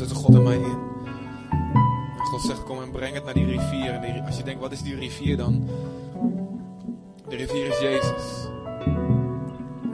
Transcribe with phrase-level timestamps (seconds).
[0.00, 0.78] tussen God en mij in.
[2.16, 3.90] God zegt, kom en breng het naar die rivier.
[3.90, 5.68] En als je denkt, wat is die rivier dan?
[7.28, 8.48] De rivier is Jezus.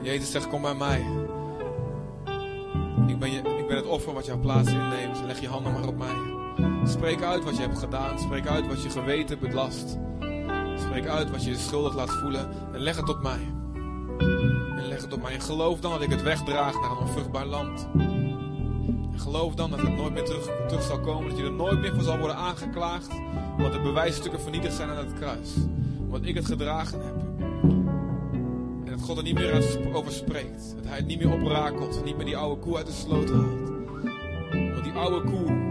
[0.01, 1.05] Jezus zegt, kom bij mij.
[3.07, 5.23] Ik ben, je, ik ben het offer wat jouw plaats inneemt.
[5.25, 6.35] Leg je handen maar op mij.
[6.83, 8.19] Spreek uit wat je hebt gedaan.
[8.19, 9.97] Spreek uit wat je geweten belast.
[10.75, 12.49] Spreek uit wat je je schuldig laat voelen.
[12.73, 13.53] En leg het op mij.
[14.77, 15.33] En leg het op mij.
[15.33, 17.87] En geloof dan dat ik het wegdraag naar een onvruchtbaar land.
[19.17, 21.29] Geloof dan dat het nooit meer terug, terug zal komen.
[21.29, 23.09] Dat je er nooit meer voor zal worden aangeklaagd.
[23.57, 25.53] Omdat de bewijsstukken vernietigd zijn aan het kruis.
[25.99, 27.15] Omdat ik het gedragen heb.
[28.85, 30.73] En dat God er niet meer over spreekt.
[30.75, 32.03] Dat hij het niet meer oprakelt.
[32.03, 33.69] Niet meer die oude koe uit de sloot haalt.
[34.51, 35.65] Want die oude koe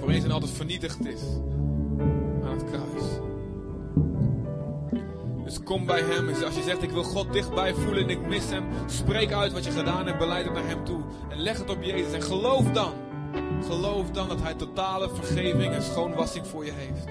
[0.00, 1.20] voor eens en altijd vernietigd is
[5.70, 6.28] kom bij hem.
[6.28, 9.52] En als je zegt ik wil God dichtbij voelen en ik mis hem, spreek uit
[9.52, 11.00] wat je gedaan hebt, beleid het naar hem toe.
[11.28, 12.92] En leg het op Jezus en geloof dan.
[13.66, 17.04] Geloof dan dat hij totale vergeving en schoonwassing voor je heeft.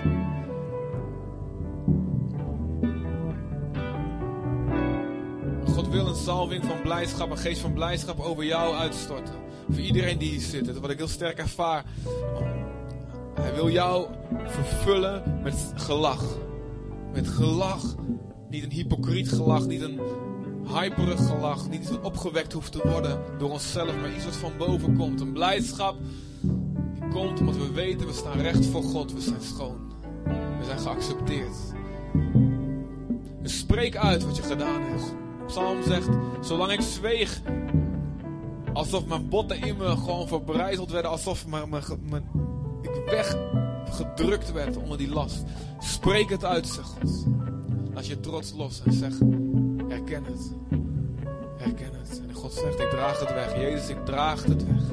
[5.73, 9.35] God wil een salving van blijdschap, een geest van blijdschap over jou uitstorten.
[9.69, 10.65] Voor iedereen die hier zit.
[10.65, 11.83] Dat is wat ik heel sterk ervaar.
[13.33, 14.07] Hij wil jou
[14.45, 16.23] vervullen met gelach.
[17.13, 17.95] Met gelach.
[18.49, 19.99] Niet een hypocriet gelach, niet een
[20.67, 21.69] hyperig gelach.
[21.69, 25.21] Niet iets wat opgewekt hoeft te worden door onszelf, maar iets wat van boven komt.
[25.21, 25.95] Een blijdschap
[26.93, 29.13] die komt omdat we weten, we staan recht voor God.
[29.13, 29.77] We zijn schoon.
[30.59, 31.55] We zijn geaccepteerd.
[33.41, 35.13] Dus spreek uit wat je gedaan hebt.
[35.47, 36.09] Psalm zegt,
[36.41, 37.41] zolang ik zweeg,
[38.73, 42.29] alsof mijn botten in me gewoon verbrijzeld werden, alsof mijn, mijn,
[42.81, 45.43] ik weggedrukt werd onder die last.
[45.79, 47.27] Spreek het uit, zegt God.
[47.99, 49.19] Laat je trots los en zeg,
[49.87, 50.53] herken het.
[51.57, 52.21] Herken het.
[52.27, 53.55] En God zegt, ik draag het weg.
[53.55, 54.87] Jezus, ik draag het weg.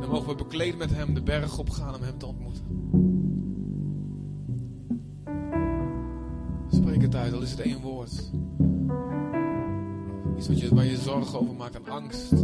[0.00, 2.64] Dan mogen we bekleed met hem de berg opgaan om hem te ontmoeten.
[6.68, 8.30] Spreek het uit, al is het één woord.
[10.36, 12.30] Iets wat je, waar je zorgen over maakt en angst.
[12.30, 12.38] Die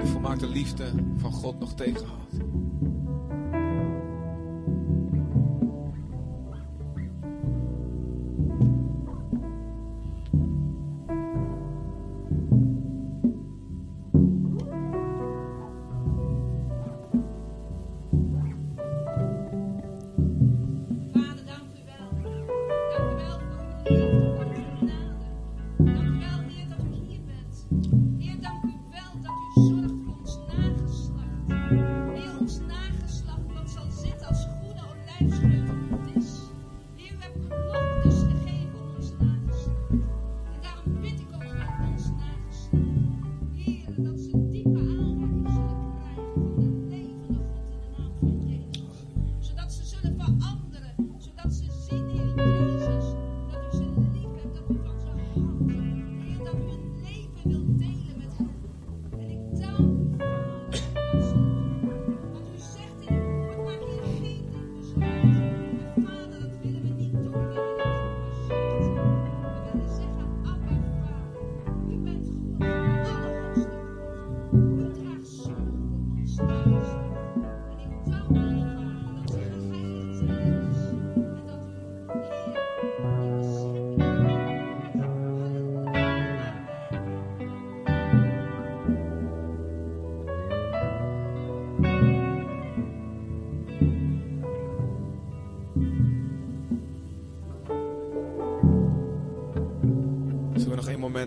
[0.00, 0.84] de volmaakte liefde
[1.16, 2.34] van God nog tegenhoudt.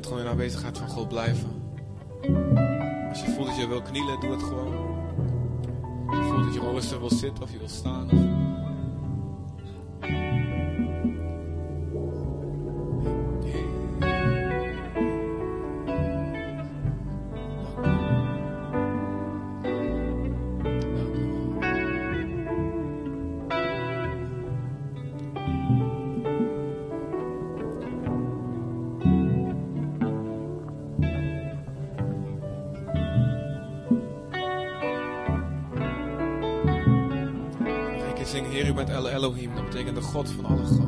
[0.06, 1.64] Gewoon in aanwezigheid van God blijven?
[3.10, 4.74] Als je voelt dat je wil knielen, doe het gewoon.
[6.08, 8.12] Als je voelt dat je wil zitten of je wil staan.
[8.12, 8.55] Of...
[40.16, 40.85] God van alle goden.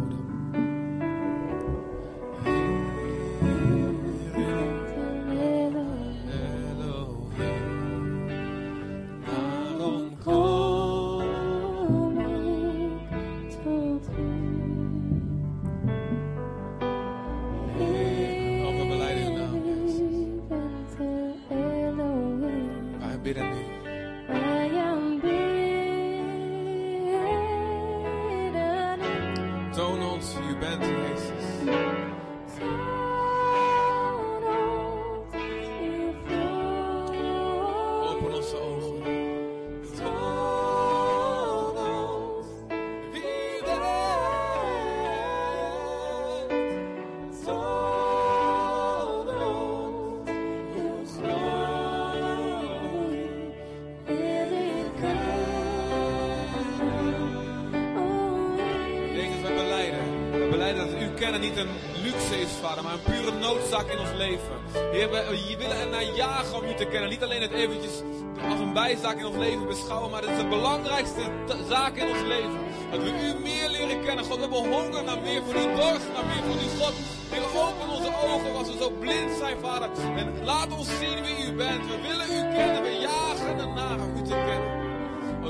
[62.84, 64.56] Maar een pure noodzaak in ons leven.
[64.92, 67.10] Heer, we willen er naar jagen om u te kennen.
[67.10, 68.02] Niet alleen het eventjes
[68.50, 71.22] als een bijzaak in ons leven beschouwen, maar het is de belangrijkste
[71.70, 72.60] zaak in ons leven.
[72.92, 74.26] Dat we u meer leren kennen.
[74.26, 76.68] God, we hebben honger naar meer van u, dorst naar meer van u.
[76.80, 76.94] God,
[77.30, 79.90] Heer, open onze ogen als we zo blind zijn, vader.
[80.16, 81.86] En laat ons zien wie u bent.
[81.86, 82.82] We willen u kennen.
[82.84, 84.86] We jagen ernaar om u te kennen.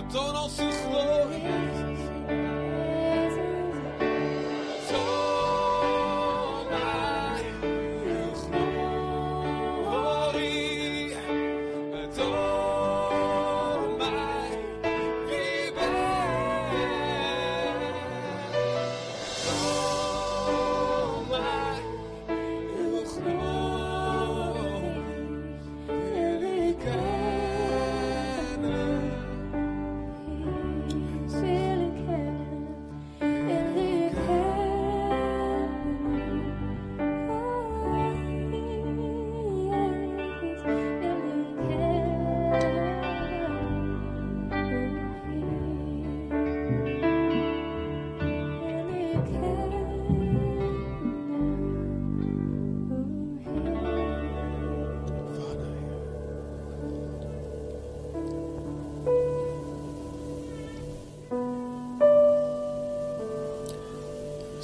[0.07, 1.66] Toon ons uw glorie.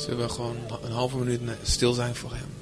[0.03, 2.52] Zullen we gewoon een halve minuut stil zijn voor hem?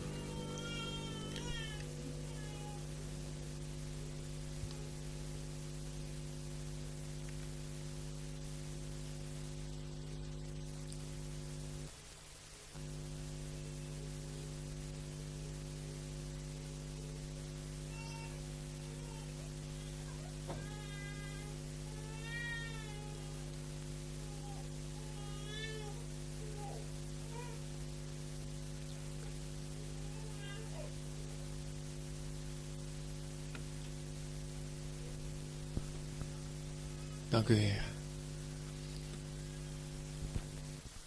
[37.42, 37.84] Dank u, Heer.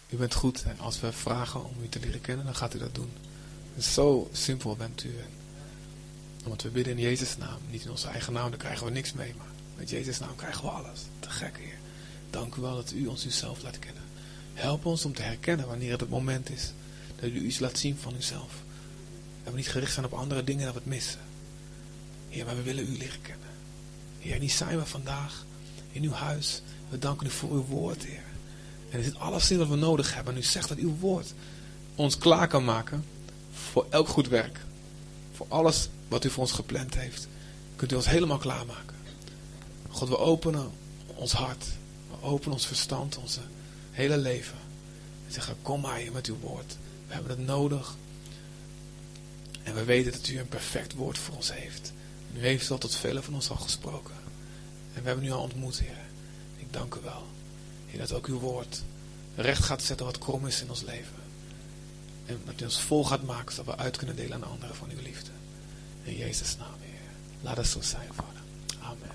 [0.08, 2.78] U bent goed en als we vragen om u te leren kennen, dan gaat u
[2.78, 3.10] dat doen.
[3.78, 5.18] Zo simpel bent u.
[5.18, 5.30] En
[6.44, 9.12] omdat we bidden in Jezus' naam, niet in onze eigen naam, dan krijgen we niks
[9.12, 9.34] mee.
[9.38, 9.46] Maar
[9.76, 11.00] met Jezus' naam krijgen we alles.
[11.18, 11.78] Te gek, Heer.
[12.30, 14.02] Dank u wel dat u ons uzelf laat kennen.
[14.54, 16.72] Help ons om te herkennen wanneer het het moment is
[17.20, 18.52] dat u iets laat zien van uzelf.
[19.42, 21.20] Dat we niet gericht zijn op andere dingen dat we het missen.
[22.28, 23.48] Heer, maar we willen u leren kennen.
[24.18, 25.44] Heer, en hier zijn we vandaag
[25.94, 26.62] in uw huis.
[26.88, 28.22] We danken u voor uw woord, Heer.
[28.90, 30.34] En er zit alles in wat we nodig hebben.
[30.34, 31.34] En u zegt dat uw woord
[31.94, 33.04] ons klaar kan maken
[33.52, 34.60] voor elk goed werk.
[35.32, 37.28] Voor alles wat u voor ons gepland heeft.
[37.76, 38.96] Kunt u ons helemaal klaarmaken.
[39.88, 40.70] God, we openen
[41.14, 41.66] ons hart.
[42.10, 43.40] We openen ons verstand, onze
[43.90, 44.58] hele leven.
[45.26, 46.76] En zeggen, kom maar hier met uw woord.
[47.06, 47.96] We hebben het nodig.
[49.62, 51.92] En we weten dat u een perfect woord voor ons heeft.
[52.36, 54.23] U heeft al tot velen van ons al gesproken.
[54.94, 55.98] En we hebben u al ontmoet, Heer.
[56.56, 57.26] Ik dank u wel.
[57.86, 58.82] Heer, dat ook uw woord
[59.36, 61.22] recht gaat zetten wat krom is in ons leven.
[62.26, 64.90] En dat u ons vol gaat maken, zodat we uit kunnen delen aan anderen van
[64.90, 65.30] uw liefde.
[66.02, 67.10] In Jezus' naam, Heer.
[67.40, 68.42] Laat het zo zijn, Vader.
[68.80, 69.10] Amen.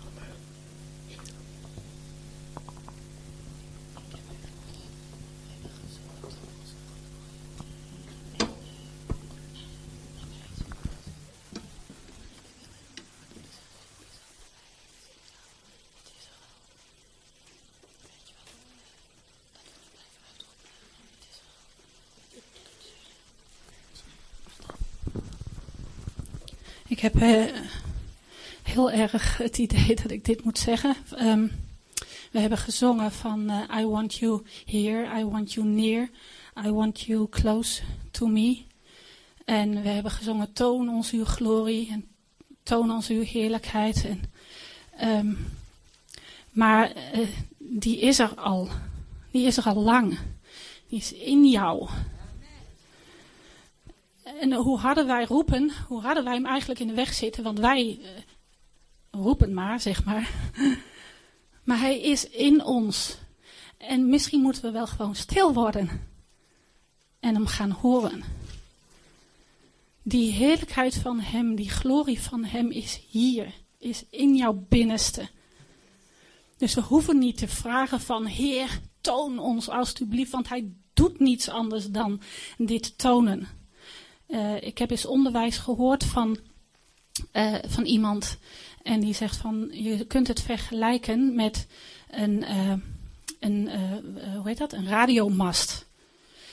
[0.00, 0.30] Amen.
[27.00, 27.44] Ik heb eh,
[28.62, 30.96] heel erg het idee dat ik dit moet zeggen.
[31.16, 31.46] Ehm,
[32.30, 36.08] we hebben gezongen van eh, I want you here, I want you near,
[36.64, 38.62] I want you close to me.
[39.44, 42.08] En we hebben gezongen toon ons uw glorie en
[42.62, 44.04] toon ons uw heerlijkheid.
[44.04, 44.22] En,
[44.96, 45.32] ehm,
[46.50, 47.28] maar eh,
[47.58, 48.68] die is er al.
[49.30, 50.18] Die is er al lang.
[50.88, 51.88] Die is in jou.
[54.38, 57.42] En hoe harder wij roepen, hoe harder wij hem eigenlijk in de weg zitten.
[57.42, 58.10] Want wij, eh,
[59.10, 60.30] roep het maar, zeg maar.
[61.64, 63.16] Maar hij is in ons.
[63.76, 66.08] En misschien moeten we wel gewoon stil worden.
[67.20, 68.22] En hem gaan horen.
[70.02, 73.54] Die heerlijkheid van hem, die glorie van hem is hier.
[73.78, 75.28] Is in jouw binnenste.
[76.56, 81.48] Dus we hoeven niet te vragen van Heer, toon ons alstublieft, want hij doet niets
[81.48, 82.20] anders dan
[82.58, 83.48] dit tonen.
[84.30, 86.38] Eh, ik heb eens onderwijs gehoord van,
[87.32, 88.38] eh, van iemand
[88.82, 91.66] en die zegt van je kunt het vergelijken met
[92.10, 92.72] een, eh,
[93.40, 93.70] een
[94.34, 94.72] hoe heet dat?
[94.72, 95.86] Een radiomast.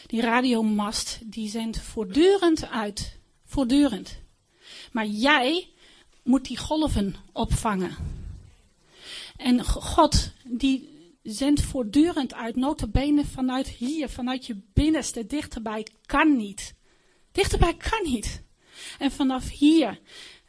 [0.06, 4.18] Die radiomast die zendt voortdurend uit, voortdurend.
[4.92, 5.70] Maar jij
[6.24, 7.96] moet die golven opvangen.
[9.38, 10.90] En God die
[11.24, 16.76] zendt voortdurend uit, notabene vanuit hier, vanuit je binnenste, dichterbij kan niet.
[17.38, 18.42] Dichterbij kan niet.
[19.00, 20.00] En vanaf hier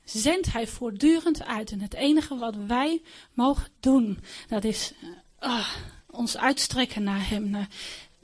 [0.04, 1.70] zendt hij voortdurend uit.
[1.70, 3.02] En het enige wat wij
[3.34, 4.18] mogen doen,
[4.48, 5.68] dat is eh, ah,
[6.10, 7.66] ons uitstrekken naar hem.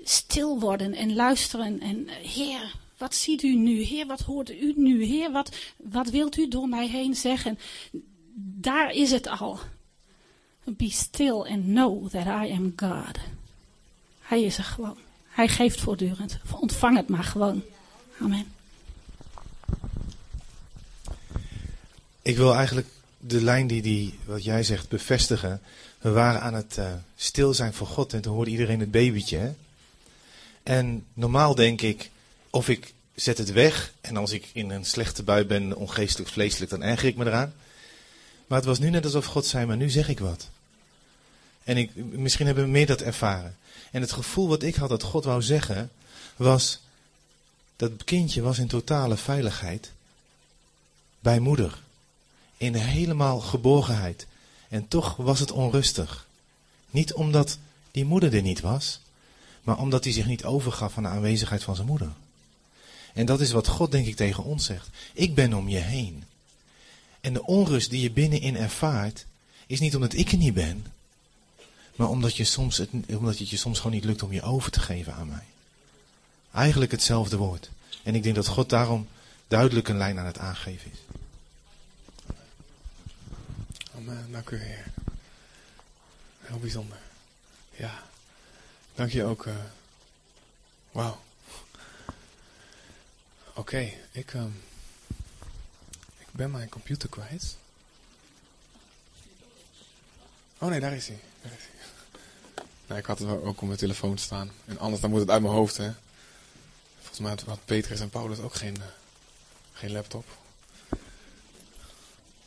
[0.02, 1.80] Stil worden en luisteren.
[1.80, 3.80] En eh, Heer, wat ziet u nu?
[3.80, 5.04] Heer, wat hoort u nu?
[5.04, 7.58] Heer, wat, wat wilt u door mij heen zeggen?
[8.60, 9.58] Daar is het al.
[10.64, 13.18] Be still and know that I am God.
[14.20, 14.98] Hij is er gewoon.
[15.28, 16.38] Hij geeft voortdurend.
[16.60, 17.62] Ontvang het maar gewoon.
[18.20, 18.52] Amen.
[22.22, 22.86] Ik wil eigenlijk
[23.18, 25.60] de lijn die, die wat jij zegt bevestigen.
[25.98, 29.36] We waren aan het eh, stil zijn voor God en toen hoorde iedereen het babytje.
[29.36, 29.52] Hè?
[30.62, 32.10] En normaal denk ik,
[32.50, 36.70] of ik zet het weg en als ik in een slechte bui ben, ongeestelijk, vleeselijk,
[36.70, 37.54] dan erger ik me eraan.
[38.46, 40.48] Maar het was nu net alsof God zei, maar nu zeg ik wat.
[41.64, 43.56] En ik, misschien hebben we meer dat ervaren.
[43.90, 45.90] En het gevoel wat ik had dat God wou zeggen,
[46.36, 46.80] was,
[47.76, 49.92] dat kindje was in totale veiligheid
[51.20, 51.82] bij moeder.
[52.56, 54.26] In helemaal geborgenheid.
[54.68, 56.26] En toch was het onrustig.
[56.90, 57.58] Niet omdat
[57.90, 59.00] die moeder er niet was,
[59.62, 62.12] maar omdat hij zich niet overgaf aan de aanwezigheid van zijn moeder.
[63.12, 64.88] En dat is wat God denk ik tegen ons zegt.
[65.12, 66.24] Ik ben om je heen.
[67.20, 69.26] En de onrust die je binnenin ervaart,
[69.66, 70.86] is niet omdat ik er niet ben,
[71.96, 74.70] maar omdat, je soms het, omdat het je soms gewoon niet lukt om je over
[74.70, 75.44] te geven aan mij.
[76.54, 77.70] Eigenlijk hetzelfde woord.
[78.02, 79.08] En ik denk dat God daarom
[79.48, 80.98] duidelijk een lijn aan het aangeven is.
[83.96, 84.84] Amen, dank u Heer.
[86.40, 86.98] Heel bijzonder.
[87.70, 88.02] Ja,
[88.94, 89.46] dank je ook.
[89.46, 89.54] eh
[90.92, 91.20] Wauw.
[93.54, 94.50] Oké, ik, ehm,
[96.18, 97.56] ik ben mijn computer kwijt.
[100.58, 101.18] Oh nee, daar is hij.
[101.42, 101.72] Daar is hij.
[102.86, 104.50] Nee, ik had het ook op mijn telefoon staan.
[104.64, 105.92] En anders dan moet het uit mijn hoofd, hè.
[107.14, 108.82] Volgens mij had- Petrus en Paulus ook geen, eh,
[109.72, 110.24] geen laptop.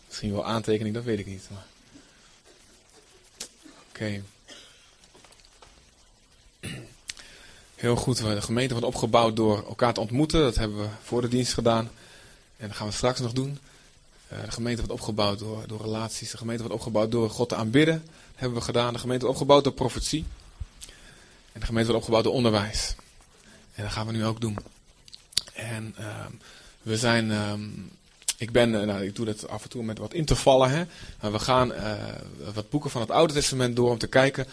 [0.08, 1.48] Misschien wel aantekening, dat weet ik niet.
[3.90, 4.24] Oké.
[7.76, 10.40] Heel goed, de gemeente wordt opgebouwd door elkaar te ontmoeten.
[10.42, 11.92] Dat hebben we voor de dienst gedaan.
[12.58, 13.60] En dat gaan we straks nog doen.
[14.28, 16.32] Eh, de gemeente wordt opgebouwd door, door relaties.
[16.32, 18.04] De gemeente wordt opgebouwd door God te aanbidden.
[18.06, 18.94] Dat hebben we gedaan.
[18.94, 20.26] De gemeente wordt opgebouwd door profetie.
[21.52, 22.96] En de gemeente wordt opgebouwd door onderwijs.
[23.78, 24.58] En dat gaan we nu ook doen.
[25.54, 26.32] En ehm,
[26.82, 27.32] we zijn...
[27.32, 27.62] ehm,
[28.38, 30.70] ik ben, eh, nou, ik doe dat af en toe met wat intervallen.
[30.70, 30.84] Hè?
[31.22, 31.94] Maar we gaan eh,
[32.54, 34.48] wat boeken van het Oude Testament door om te kijken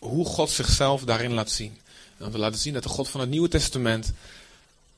[0.00, 1.78] hoe God zichzelf daarin laat zien.
[2.18, 4.12] En om te laten zien dat de God van het Nieuwe Testament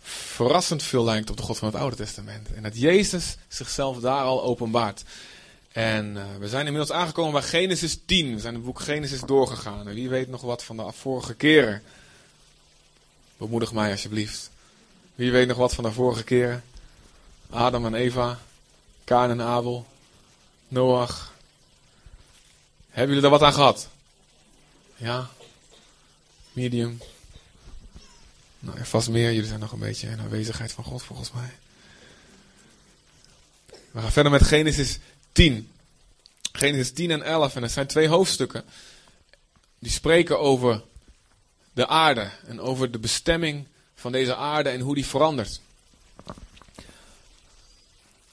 [0.02, 2.54] verrassend veel lijkt op de God van het Oude Testament.
[2.54, 5.02] En dat Jezus zichzelf daar al openbaart.
[5.72, 8.34] En eh, we zijn inmiddels aangekomen bij Genesis 10.
[8.34, 9.88] We zijn het boek Genesis doorgegaan.
[9.88, 11.82] En wie weet nog wat van de vorige keren?
[13.40, 14.50] Bemoedig mij alsjeblieft.
[15.14, 16.64] Wie weet nog wat van de vorige keren?
[17.50, 18.38] Adam en Eva,
[19.04, 19.86] Kaan en Abel,
[20.68, 21.34] Noach.
[22.88, 23.88] Hebben jullie daar wat aan gehad?
[24.96, 25.30] Ja?
[26.52, 27.00] Medium?
[28.58, 29.32] Nou, ja, vast meer.
[29.32, 31.50] Jullie zijn nog een beetje in aanwezigheid van God volgens mij.
[33.90, 34.98] We gaan verder met Genesis
[35.32, 35.70] 10.
[36.52, 37.56] Genesis 10 en 11.
[37.56, 38.64] En er zijn twee hoofdstukken.
[39.78, 40.82] Die spreken over
[41.72, 42.30] de aarde.
[42.46, 45.60] En over de bestemming van deze aarde en hoe die verandert.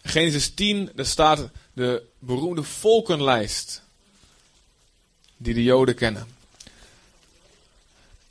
[0.01, 3.81] Genesis 10, daar staat de beroemde volkenlijst.
[5.37, 6.27] Die de Joden kennen.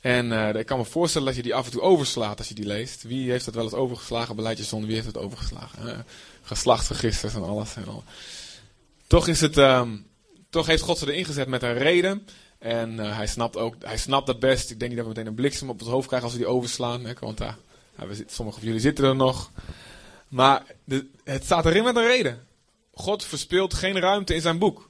[0.01, 2.53] En eh, ik kan me voorstellen dat je die af en toe overslaat als je
[2.53, 3.03] die leest.
[3.03, 4.35] Wie heeft dat wel eens overgeslagen?
[4.35, 5.87] Beleidjeszonde, wie heeft het overgeslagen?
[5.87, 5.97] Uh,
[6.41, 7.75] geslachtsregisters en alles.
[7.75, 8.03] En al.
[9.07, 9.97] Toch, is het, ehm,
[10.49, 12.27] toch heeft God ze erin gezet met een reden.
[12.59, 14.69] En uh, hij snapt ook, hij snapt dat best.
[14.69, 16.53] Ik denk niet dat we meteen een bliksem op het hoofd krijgen als we die
[16.53, 17.05] overslaan.
[17.05, 17.57] Hè, want daar,
[18.09, 19.51] zitten, sommigen van jullie zitten er nog.
[20.27, 20.63] Maar
[21.23, 22.47] het staat erin met een reden.
[22.93, 24.89] God verspeelt geen ruimte in zijn boek.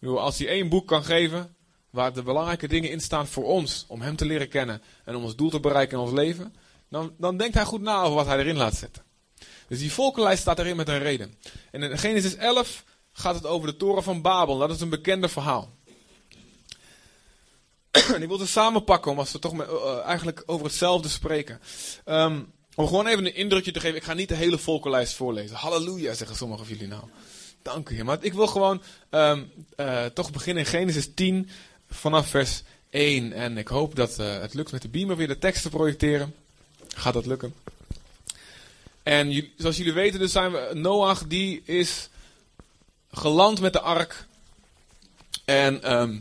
[0.00, 1.56] Als hij één boek kan geven
[1.90, 5.24] waar de belangrijke dingen in staan voor ons, om hem te leren kennen en om
[5.24, 6.54] ons doel te bereiken in ons leven,
[6.88, 9.02] dan, dan denkt hij goed na over wat hij erin laat zetten.
[9.68, 11.34] Dus die volkenlijst staat erin met een reden.
[11.70, 14.58] En in Genesis 11 gaat het over de toren van Babel.
[14.58, 15.76] Dat is een bekende verhaal.
[18.14, 21.60] en ik wil het samenpakken, omdat we toch met, eh, eigenlijk over hetzelfde spreken.
[22.04, 22.40] Ehm,
[22.74, 23.96] om gewoon even een indrukje te geven.
[23.96, 25.56] Ik ga niet de hele volkenlijst voorlezen.
[25.56, 27.04] Halleluja, zeggen sommigen van jullie nou.
[27.62, 28.04] Dank u.
[28.04, 29.42] Maar ik wil gewoon ehm,
[29.76, 31.48] eh, toch beginnen in Genesis 10
[31.90, 33.32] vanaf vers 1.
[33.32, 36.34] En ik hoop dat eh, het lukt met de beamer weer de tekst te projecteren.
[36.94, 37.54] Gaat dat lukken?
[39.02, 42.08] En zoals jullie weten, dus zijn we, Noach die is
[43.10, 44.26] geland met de ark.
[45.44, 46.18] En ehm,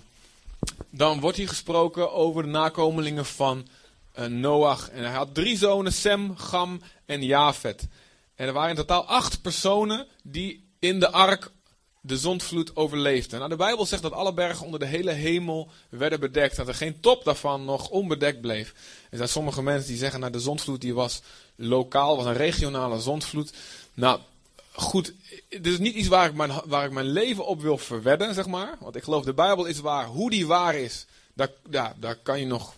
[0.91, 3.67] dan wordt hier gesproken over de nakomelingen van
[4.11, 4.89] eh, Noach.
[4.89, 7.87] En hij had drie zonen, Sem, Gam en Jafet.
[8.35, 11.51] En er waren in totaal acht personen die in de ark
[12.01, 13.37] de zondvloed overleefden.
[13.37, 16.55] Nou, de Bijbel zegt dat alle bergen onder de hele hemel werden bedekt.
[16.55, 18.73] Dat er geen top daarvan nog onbedekt bleef.
[19.09, 21.21] Er zijn sommige mensen die zeggen, nou de zondvloed die was
[21.55, 23.53] lokaal, was een regionale zondvloed.
[23.93, 24.19] Nou,
[24.77, 25.13] goed,
[25.49, 28.47] dit is niet iets waar ik, mijn, waar ik mijn leven op wil verwedden, zeg
[28.47, 28.77] maar.
[28.79, 30.05] Want ik geloof de Bijbel is waar.
[30.05, 32.73] Hoe die waar is, daar, daar kan je nog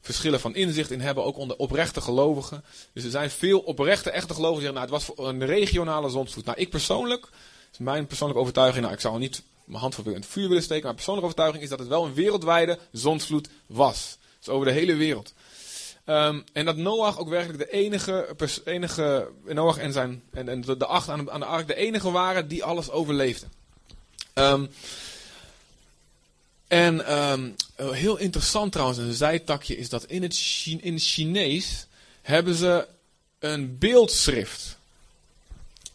[0.00, 2.64] verschillen van inzicht in hebben, ook onder oprechte gelovigen.
[2.92, 6.08] Dus er zijn veel oprechte, echte gelovigen die zeggen, nou het was voor een regionale
[6.08, 6.44] zondvloed.
[6.44, 7.28] Nou, ik persoonlijk,
[7.72, 10.84] is mijn persoonlijke overtuiging, nou ik zou niet mijn hand voor het vuur willen steken,
[10.84, 14.18] maar mijn persoonlijke overtuiging is dat het wel een wereldwijde zondvloed was.
[14.38, 15.32] Dus over de hele wereld.
[16.06, 20.86] Ehm, en dat Noach ook werkelijk de enige, enige Noach en, zijn, en, en de,
[20.86, 23.52] acht aan, de- aan de ark de enige waren die alles overleefden.
[24.32, 24.66] Ehm,
[26.66, 31.86] en ehm, eh, heel interessant trouwens, een zijtakje is dat in het, in Chinees
[32.22, 32.86] hebben ze
[33.38, 34.76] een beeldschrift.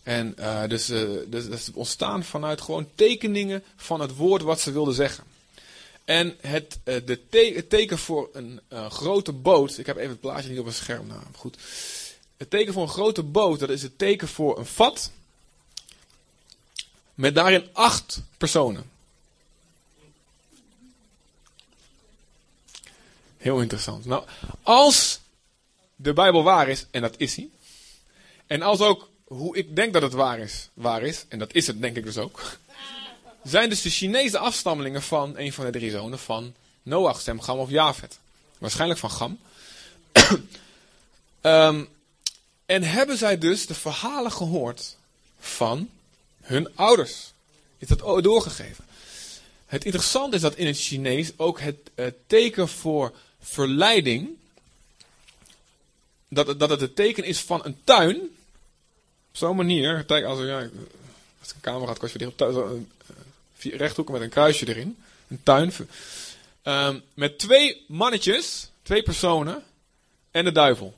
[0.04, 4.60] En eh, dus, eh, dus dat is ontstaan vanuit gewoon tekeningen van het woord wat
[4.62, 5.24] ze wilden zeggen.
[6.12, 9.78] En het, eh, de teken voor een eh, grote boot.
[9.78, 11.08] Ik heb even het plaatje niet op het scherm.
[11.08, 11.58] Nou, goed.
[12.38, 15.12] Het teken voor een grote boot, dat is het teken voor een vat.
[17.14, 18.92] Met daarin acht personen.
[23.38, 24.06] Heel interessant.
[24.06, 24.26] Nou,
[24.62, 25.20] als
[25.96, 27.50] de Bijbel waar is, en dat is hij.
[28.48, 31.68] En als ook hoe ik denk dat het waar is, waar is, en dat is
[31.68, 32.58] het denk ik dus ook.
[33.44, 37.60] Zijn dus de Chinese afstammelingen van een van de drie zonen van Noach, Sem, Gam
[37.60, 38.20] of Jafet.
[38.58, 39.40] Waarschijnlijk van Gam.
[41.42, 41.84] Ehm,
[42.66, 44.98] en hebben zij dus de verhalen gehoord
[45.40, 45.90] van
[46.42, 47.32] hun ouders.
[47.78, 48.86] Is dat doorgegeven.
[49.66, 51.78] Het interessante is dat in het Chinees ook het
[52.28, 54.30] teken voor verleiding,
[56.28, 58.16] dat, het- dat het het teken is van een tuin.
[59.30, 60.72] Op zo'n manier, als, ja, ik
[61.56, 64.68] een camera had, kan je op tuin, zo, een, eh, vier rechthoeken met een kruisje
[64.68, 64.98] erin.
[65.28, 65.74] Een tuin.
[66.62, 69.64] Ehm, met twee mannetjes, twee personen
[70.32, 70.94] en de duivel.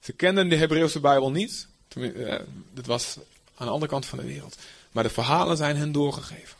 [0.00, 1.66] Ze kenden de Hebreeuwse Bijbel niet.
[1.88, 2.38] Eh,
[2.72, 3.16] Dit was
[3.54, 4.56] aan de andere kant van de wereld.
[4.92, 6.58] Maar de verhalen zijn hen doorgegeven.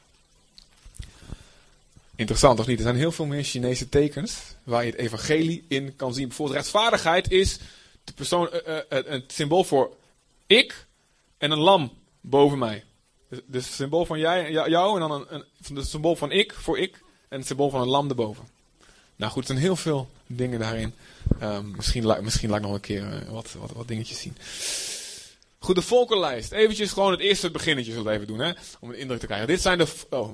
[2.21, 2.79] Interessant of niet?
[2.79, 6.29] Er zijn heel veel meer Chinese tekens waar je het evangelie in kan zien.
[6.29, 7.59] Bijvoorbeeld rechtvaardigheid is
[8.05, 9.97] de persoon, eh, eh, eh, het symbool voor
[10.47, 10.87] ik
[11.39, 12.85] en een lam boven mij.
[13.31, 16.53] Dus, dus het symbool van jij, jou, en dan een, een, het symbool van ik
[16.53, 18.49] voor ik en het symbool van een lam erboven.
[19.17, 20.95] Nou goed, er zijn heel veel dingen daarin.
[21.39, 24.37] Ehm, misschien, misschien laat ik nog een keer eh, wat, wat, wat dingetjes zien.
[25.59, 26.53] Goed, de volkenlijst.
[26.53, 28.53] Eventjes gewoon het eerste beginnetje zullen we even doen, hè?
[28.81, 29.47] Om een indruk te krijgen.
[29.47, 29.87] Dit zijn de...
[30.11, 30.33] Oh,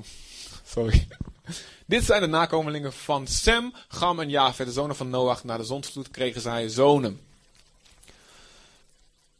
[0.66, 1.06] sorry.
[1.86, 5.44] Dit zijn de nakomelingen van Sem, Gam en Jafet, de zonen van Noach.
[5.44, 7.20] Na de zondvloed kregen zij zonen.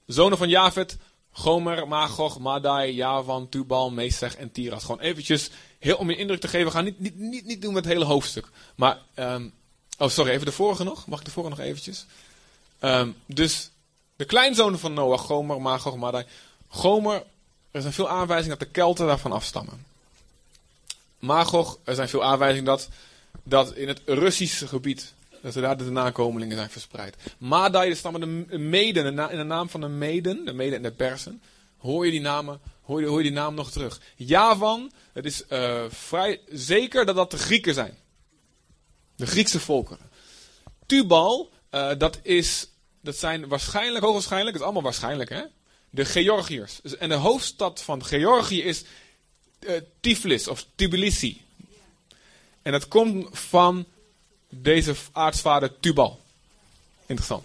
[0.07, 0.97] Zonen van Jafet,
[1.39, 4.85] Gomer, Magog, Madai, Javan, Tubal, Mesech en Tiras.
[4.85, 6.73] Gewoon eventjes, heel om je indruk te geven.
[6.73, 8.49] Gaan niet, niet, niet, niet doen met het hele hoofdstuk.
[8.75, 9.49] Maar, ehm,
[9.99, 11.07] oh sorry, even de vorige nog.
[11.07, 12.07] Mag ik de vorige nog eventjes?
[12.79, 13.71] Ehm, dus,
[14.17, 16.25] de kleinzonen van Noach, Gomer, Magog, Madai.
[16.69, 17.23] Gomer,
[17.71, 19.87] er zijn veel aanwijzingen dat de Kelten daarvan afstammen.
[21.19, 22.89] Magog, er zijn veel aanwijzingen dat,
[23.43, 27.17] dat in het Russische gebied, dat daar de nakomelingen zijn verspreid.
[27.39, 30.93] Madai, er stammen de Meden, in de naam van de Meden, de Meden en de
[30.93, 31.43] Persen.
[31.77, 34.01] Hoor je die namen, hoor je, hoor je die naam nog terug.
[34.17, 37.99] Javan, het is eh, vrij zeker dat dat de Grieken zijn.
[39.17, 40.11] De Griekse volkeren.
[40.87, 42.69] Tubal, eh, dat, is,
[43.01, 45.43] dat zijn waarschijnlijk, hoogwaarschijnlijk, het is allemaal waarschijnlijk hè,
[45.91, 46.79] de Georgiërs.
[46.83, 48.85] Dus- En de hoofdstad van Georgië is
[49.59, 51.45] eh, Tiflis of Tbilisi.
[52.63, 53.87] En dat komt van
[54.63, 56.21] deze aartsvader Tubal.
[57.07, 57.45] Interessant.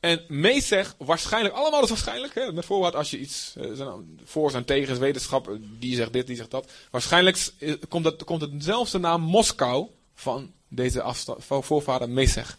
[0.00, 4.64] En Mesech, waarschijnlijk, allemaal is waarschijnlijk, hè, met voorwaarde als je iets, eh, zijn, voor
[4.64, 6.70] tegen is wetenschap, eh, die zegt dit, die zegt dat.
[6.90, 7.52] Waarschijnlijk
[7.88, 12.58] komt, het, komt het dezelfde naam Moskou van deze voorvader Mesech.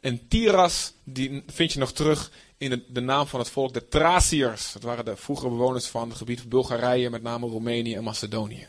[0.00, 3.88] En Tiras, die vind je nog terug in de, de naam van het volk, de
[3.88, 4.72] Thraciërs.
[4.72, 8.68] Dat waren de vroegere bewoners van het gebied van Bulgarije, met name Roemenië en Macedonië.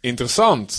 [0.00, 0.72] Interessant.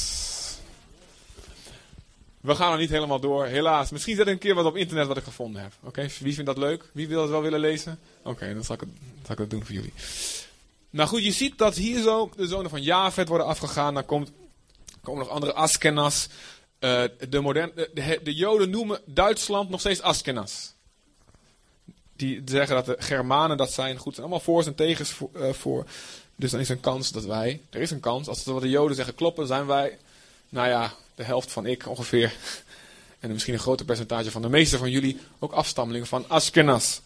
[2.41, 3.89] We gaan er niet helemaal door, helaas.
[3.89, 5.71] Misschien zet ik een keer wat op internet wat ik gevonden heb.
[5.83, 6.89] Oké, wie vindt dat leuk?
[6.93, 7.99] Wie wil het wel willen lezen?
[8.23, 8.89] Oké, dan zal ik, het,
[9.23, 9.93] zal ik het doen voor jullie.
[10.89, 13.93] Nou goed, je ziet dat hier zo de zonen van Javed worden afgegaan.
[13.93, 14.31] Dan komt,
[15.01, 16.27] komen nog andere Askenas.
[16.79, 20.73] Eh, de, modern, de, de, de Joden noemen Duitsland nog steeds Askenas.
[22.15, 23.97] Die zeggen dat de Germanen dat zijn.
[23.97, 25.09] Goed, zijn allemaal voor's en tegens
[25.51, 25.91] voor, eh.
[26.35, 28.69] Dus dan is een kans dat wij, er is een kans, als het wat de
[28.69, 29.97] Joden zeggen kloppen, zijn wij,
[30.49, 32.33] nou ja, de helft van ik ongeveer.
[33.19, 37.01] En misschien een groter percentage van de meeste van jullie ook afstammelingen van Askenas.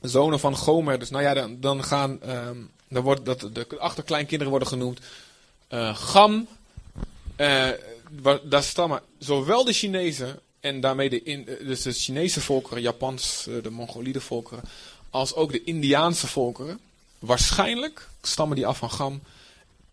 [0.00, 0.98] Zonen van Gomer.
[0.98, 2.56] Dus nou ja, dan, dan gaan, ehm,
[2.88, 5.00] dan wordt dat, de achterkleinkinderen worden genoemd.
[5.68, 6.48] eh, Gam,
[7.36, 7.68] eh,
[8.42, 13.44] daar stammen zowel de Chinezen en daarmee de, in, eh, dus de Chinese volkeren, Japans,
[13.62, 14.64] de Mongoliede volkeren,
[15.10, 16.80] als ook de Indiaanse volkeren.
[17.18, 19.22] Waarschijnlijk stammen die af van Gam.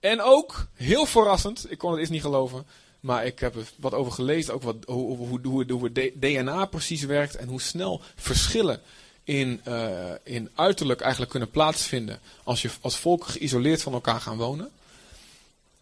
[0.02, 2.66] En ook, heel verrassend, ik kon het eerst niet geloven,
[3.00, 7.04] maar ik heb er wat over gelezen, ook wat, hoe, hoe, hoe, het DNA precies
[7.04, 8.82] werkt en hoe snel verschillen
[9.24, 14.38] in, eh, in uiterlijk eigenlijk kunnen plaatsvinden als je als volken geïsoleerd van elkaar gaan
[14.38, 14.72] wonen.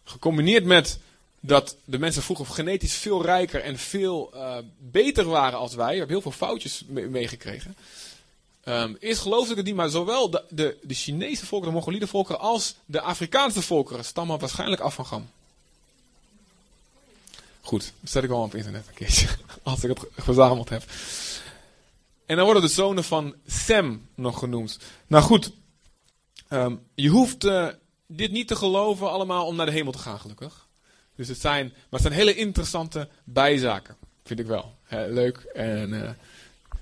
[0.04, 0.98] Gecombineerd met
[1.40, 5.92] dat de mensen vroeger genetisch veel rijker en veel eh, beter waren als wij.
[5.92, 7.76] We hebben heel veel foutjes me- meegekregen.
[8.64, 12.74] Ehm eerst ik het niet, maar zowel de, de, Chinese volkeren, de Mongoliede volkeren, als
[12.84, 15.30] de Afrikaanse volkeren stammen waarschijnlijk af van Gam.
[17.60, 19.28] Goed, dat zet ik wel op internet een keertje,
[19.62, 20.82] als ik het verzameld heb.
[22.26, 24.78] En dan worden de zonen van Sem nog genoemd.
[25.06, 25.52] Nou goed,
[26.48, 27.68] ehm, je hoeft eh,
[28.06, 30.68] dit niet te geloven allemaal om naar de hemel te gaan, gelukkig.
[31.16, 34.74] Dus het zijn, maar het zijn hele interessante bijzaken, vind ik wel.
[34.88, 36.10] Leuk en eh,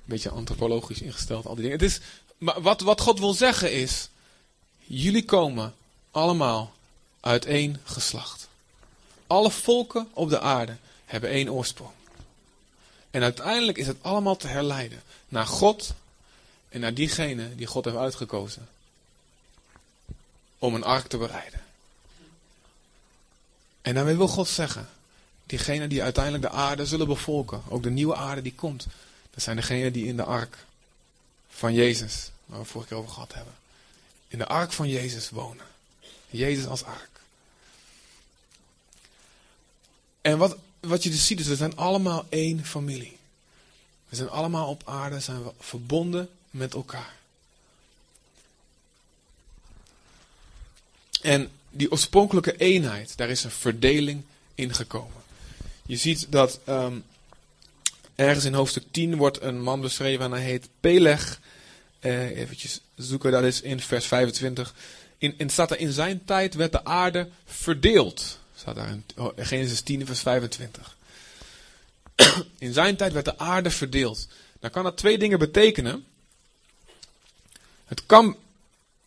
[0.09, 1.79] beetje antropologisch ingesteld, al die dingen.
[1.79, 2.01] Het is,
[2.39, 4.09] maar wat, wat God wil zeggen is,
[4.79, 5.75] jullie komen
[6.11, 6.73] allemaal
[7.21, 8.49] uit één geslacht.
[9.27, 11.91] Alle volken op de aarde hebben één oorsprong.
[13.11, 15.95] En uiteindelijk is het allemaal te herleiden naar God
[16.69, 18.69] en naar diegene die God heeft uitgekozen
[20.59, 21.61] om een ark te bereiden.
[23.83, 24.89] En daarmee wil God zeggen,
[25.47, 28.87] diegenen die uiteindelijk de aarde zullen bevolken, ook de nieuwe aarde die komt,
[29.39, 30.57] dat zijn degenen die in de ark
[31.49, 33.55] van Jezus, waar we vorige keer over gehad hebben,
[34.29, 35.67] in de ark van Jezus wonen.
[36.31, 37.21] Jezus als ark.
[40.21, 43.17] En wat, wat je dus ziet is, we zijn allemaal één familie.
[44.09, 47.17] We zijn allemaal op aarde, zijn we verbonden met elkaar.
[51.23, 54.25] En die oorspronkelijke eenheid, daar is een verdeling
[54.55, 55.23] in gekomen.
[55.87, 56.99] Je ziet dat ehm,
[58.19, 61.41] ergens in hoofdstuk 10 wordt een man beschreven en hij heet Peleg.
[61.99, 64.75] Eh, eventjes zoeken, dat is in vers 25.
[65.19, 68.39] In, in, staat er, in zijn tijd werd de aarde verdeeld.
[68.55, 70.97] Staat daar in oh, Genesis 10 vers 25.
[72.59, 74.29] In zijn tijd werd de aarde verdeeld.
[74.61, 75.93] Dan kan dat twee dingen betekenen.
[75.95, 76.91] Eh,
[77.85, 78.37] het kan,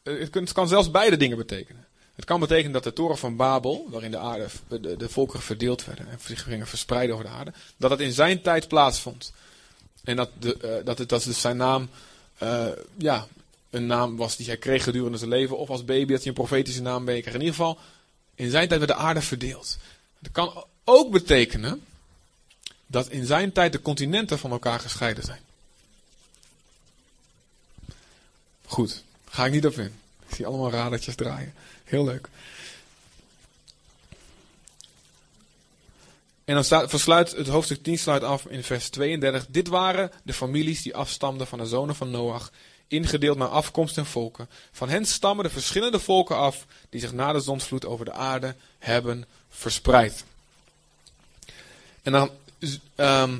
[0.04, 1.86] het kan zelfs beide dingen betekenen.
[2.22, 4.48] Het kan betekenen dat de toren van Babel, waarin de, aarde,
[4.98, 8.42] de, volkeren verdeeld werden en zich gingen verspreiden over de aarde, dat het in zijn
[8.42, 9.34] tijd plaatsvond.
[10.04, 11.90] En dat, de, eh, dat, het, dat dus zijn naam
[12.38, 13.28] eh, ja,
[13.70, 16.34] een naam was die hij kreeg gedurende zijn leven, of als baby dat hij een
[16.34, 17.26] profetische naam kreeg.
[17.26, 17.78] In ieder geval,
[18.36, 19.78] in zijn tijd werd de aarde verdeeld.
[20.20, 21.84] Het kan ook betekenen
[22.88, 25.42] dat in zijn tijd de continenten van elkaar gescheiden zijn.
[28.66, 29.94] Goed, ga ik niet op in.
[30.28, 31.54] Ik zie allemaal radertjes draaien.
[31.91, 32.27] Heel leuk.
[36.45, 39.45] En dan versluit het hoofdstuk 10 sluit af in vers 32.
[39.49, 42.51] Dit waren de families die afstamden van de zonen van Noach,
[42.88, 44.49] ingedeeld naar afkomst en volken.
[44.71, 48.56] Van hen stammen de verschillende volken af die zich na de zonsvloed over de aarde
[48.80, 50.23] hebben verspreid.
[52.01, 52.32] En dan.
[52.95, 53.39] ehm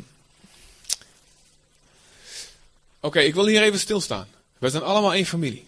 [3.00, 4.28] Oké, ik wil hier even stilstaan.
[4.58, 5.68] We zijn allemaal één familie.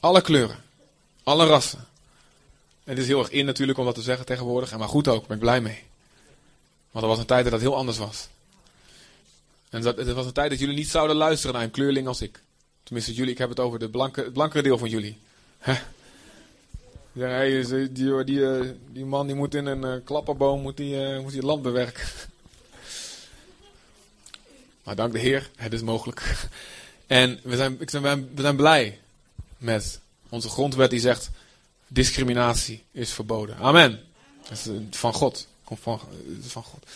[0.00, 0.68] Alle kleuren.
[1.22, 1.78] Alle rassen.
[2.84, 4.72] En het is heel erg in natuurlijk om dat te zeggen tegenwoordig.
[4.72, 5.82] En maar goed ook, ben ik blij mee.
[6.90, 8.28] Want er was een tijd dat dat heel anders was.
[9.70, 12.22] En dat, het was een tijd dat jullie niet zouden luisteren naar een kleurling als
[12.22, 12.42] ik.
[12.82, 15.18] Tenminste, jullie, ik heb het over de blanke, het blankere deel van jullie.
[17.12, 20.76] Ja, hey, die, die, die, eh, die man die moet in een eh, klapperboom moet
[20.76, 22.08] die, eh, moet die land bewerken.
[24.84, 26.22] Maar dank de Heer, het is mogelijk.
[27.06, 28.98] En we zijn, ik zijn, we zijn blij
[29.58, 30.00] met
[30.30, 31.30] onze grondwet die zegt,
[31.86, 33.56] discriminatie is verboden.
[33.56, 34.04] Amen.
[34.48, 35.46] Dat is van God.
[35.64, 36.00] Komt van,
[36.40, 36.86] van God.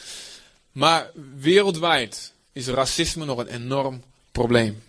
[0.72, 4.82] Maar wereldwijd is racisme nog een enorm probleem.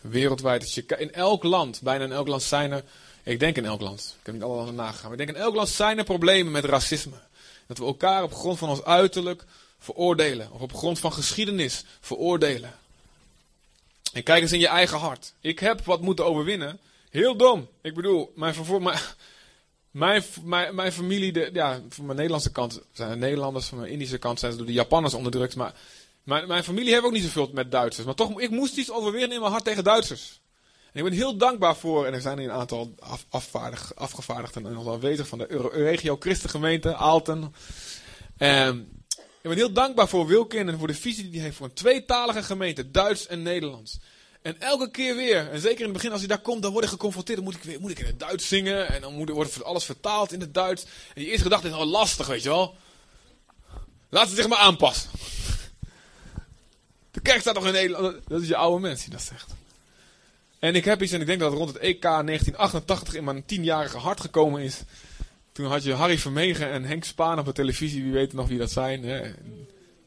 [0.00, 0.62] Wereldwijd.
[0.62, 2.84] Als je, in elk land, bijna in elk land zijn er,
[3.22, 5.44] ik denk in elk land, ik heb niet alle landen nagegaan, maar ik denk in
[5.44, 7.16] elk land zijn er problemen met racisme.
[7.66, 9.44] Dat we elkaar op grond van ons uiterlijk
[9.78, 10.52] veroordelen.
[10.52, 12.74] Of op grond van geschiedenis veroordelen.
[14.12, 15.32] En kijk eens in je eigen hart.
[15.40, 16.78] Ik heb wat moeten overwinnen.
[17.10, 17.68] Heel dom.
[17.82, 18.54] Ik bedoel, mijn,
[19.90, 23.92] mijn, mijn, mijn, familie, de, ja, van mijn Nederlandse kant zijn het Nederlanders, van mijn
[23.92, 25.56] Indische kant zijn ze door de Japanners onderdrukt.
[25.56, 25.74] Maar
[26.22, 28.06] mijn, mijn familie heeft ook niet zoveel met Duitsers.
[28.06, 30.40] Maar toch, ik moest iets overwinnen in mijn hart tegen Duitsers.
[30.92, 32.94] En ik ben heel dankbaar voor, en er zijn hier een aantal
[33.94, 37.54] afgevaardigden en nog aanwezig van de Euro- Regio Christengemeente, Aalten.
[38.36, 38.78] Ehm,
[39.16, 41.72] ik ben heel dankbaar voor Wilkin en voor de visie die hij heeft voor een
[41.72, 43.98] tweetalige gemeente, Duits en Nederlands.
[44.48, 46.84] En elke keer weer, en zeker in het begin als hij daar komt, dan word
[46.84, 47.36] ik geconfronteerd.
[47.36, 49.84] Dan moet ik, weer, moet ik in het Duits zingen en dan moet, wordt alles
[49.84, 50.82] vertaald in het Duits.
[50.82, 52.76] En die eerste gedachte is al lastig, weet je wel.
[54.08, 55.10] Laat ze zich maar aanpassen.
[57.10, 58.16] De kerk staat nog in Nederland.
[58.26, 59.54] Dat is je oude mens die dat zegt.
[60.58, 63.44] En ik heb iets, en ik denk dat het rond het EK 1988 in mijn
[63.44, 64.80] tienjarige hart gekomen is.
[65.52, 68.02] Toen had je Harry Vermegen en Henk Spaan op de televisie.
[68.02, 69.02] Wie weet nog wie dat zijn?
[69.04, 69.30] Hè?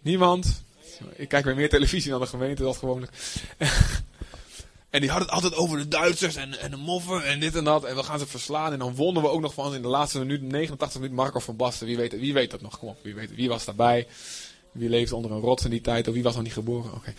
[0.02, 0.64] Niemand.
[1.16, 3.12] Ik kijk weer meer televisie dan de gemeente, dat gewoonlijk.
[4.92, 7.64] En die hadden het altijd over de Duitsers en, en de moffen en dit en
[7.64, 7.84] dat.
[7.84, 8.74] En we gaan ze verslaan.
[8.74, 11.56] En dan wonnen we ook nog van in de laatste minuut, 89 minuut, Marco van
[11.56, 11.88] Basten.
[11.88, 12.80] Wie weet, wie weet dat nog?
[12.80, 14.08] Kom op, wie, weet, wie was daarbij?
[14.72, 16.08] Wie leefde onder een rots in die tijd?
[16.08, 16.94] Of wie was nog niet geboren?
[16.94, 17.14] Oké.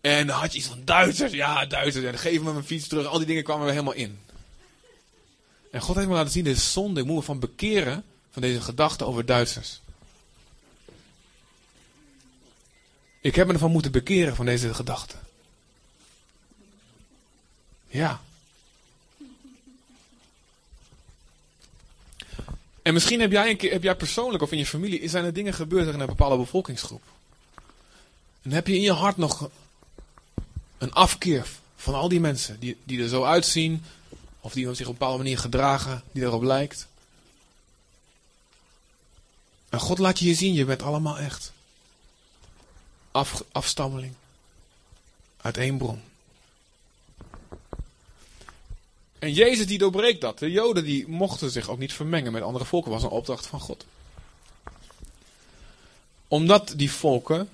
[0.00, 1.32] En dan had je iets van Duitsers.
[1.32, 2.04] Ja, Duitsers.
[2.04, 3.06] En geef me mijn fiets terug.
[3.06, 4.18] Al die dingen kwamen we helemaal in.
[5.70, 7.00] En God heeft me laten zien, dit is zonde.
[7.00, 9.80] Ik moet me van bekeren van deze gedachten over Duitsers.
[13.20, 15.23] Ik heb me ervan moeten bekeren van deze gedachten.
[17.94, 18.20] Ja.
[22.82, 25.32] En misschien heb jij, een keer, heb jij persoonlijk of in je familie, zijn er
[25.32, 27.02] dingen gebeurd in een bepaalde bevolkingsgroep.
[28.42, 29.50] En heb je in je hart nog
[30.78, 33.84] een afkeer van al die mensen die, die er zo uitzien,
[34.40, 36.86] of die zich op een bepaalde manier gedragen, die erop lijkt.
[39.68, 41.52] En God laat je je zien, je bent allemaal echt.
[43.10, 44.14] Af, afstammeling.
[45.40, 46.02] Uit één bron.
[49.24, 50.38] En Jezus die doorbreekt dat.
[50.38, 52.90] De Joden die mochten zich ook niet vermengen met andere volken.
[52.90, 53.84] was een opdracht van God.
[56.28, 57.48] Omdat die volken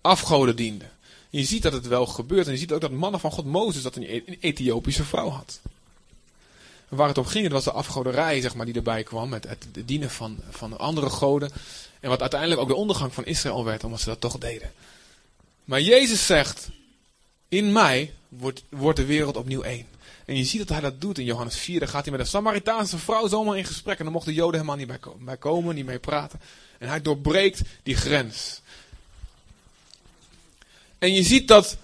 [0.00, 0.90] afgoden dienden.
[1.30, 2.46] Je ziet dat het wel gebeurt.
[2.46, 5.60] En je ziet ook dat mannen van God, Mozes, dat een een Ethiopische vrouw had.
[6.88, 9.28] Waar het om ging, het was de afgoderij zeg maar, die erbij kwam.
[9.28, 11.50] Met het dienen van, van andere goden.
[12.00, 14.72] En wat uiteindelijk ook de ondergang van Israël werd, omdat ze dat toch deden.
[15.64, 16.68] Maar Jezus zegt,
[17.48, 19.94] in mij wordt, wordt de wereld opnieuw één.
[20.26, 21.78] En je ziet dat hij dat doet in Johannes 4.
[21.78, 23.98] Dan gaat hij met een Samaritaanse vrouw zomaar in gesprek.
[23.98, 26.40] En dan mochten de Joden helemaal niet bij komen, bij komen, niet mee praten.
[26.78, 28.60] En hij doorbreekt die grens.
[30.98, 31.76] En je ziet dat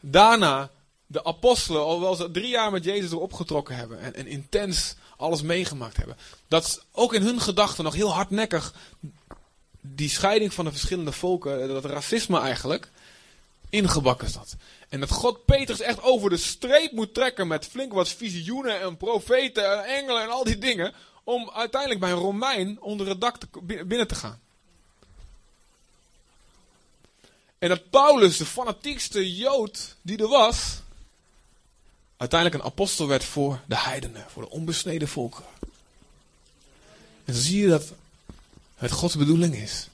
[0.00, 0.70] daarna
[1.06, 5.42] de apostelen, alhoewel ze drie jaar met Jezus erop getrokken hebben en, en intens alles
[5.42, 6.16] meegemaakt hebben,
[6.48, 8.74] dat ook in hun gedachten nog heel hardnekkig
[9.80, 12.90] die scheiding van de verschillende volken, dat racisme eigenlijk,
[13.70, 14.56] ingebakken zat.
[14.94, 18.96] En dat God Petrus echt over de streep moet trekken met flink wat visioenen en
[18.96, 23.38] profeten en engelen en al die dingen, om uiteindelijk bij een Romein onder het dak
[23.38, 24.40] te, binnen te gaan.
[27.58, 30.80] En dat Paulus, de fanatiekste Jood die er was,
[32.16, 35.44] uiteindelijk een apostel werd voor de heidenen, voor de onbesneden volken.
[37.24, 37.92] En dan zie je dat
[38.74, 39.88] het Gods bedoeling is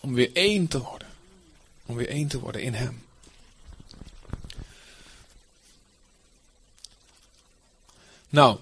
[0.00, 1.08] om weer één te worden.
[1.86, 3.04] Om weer één te worden in Hem.
[8.36, 8.58] Nou,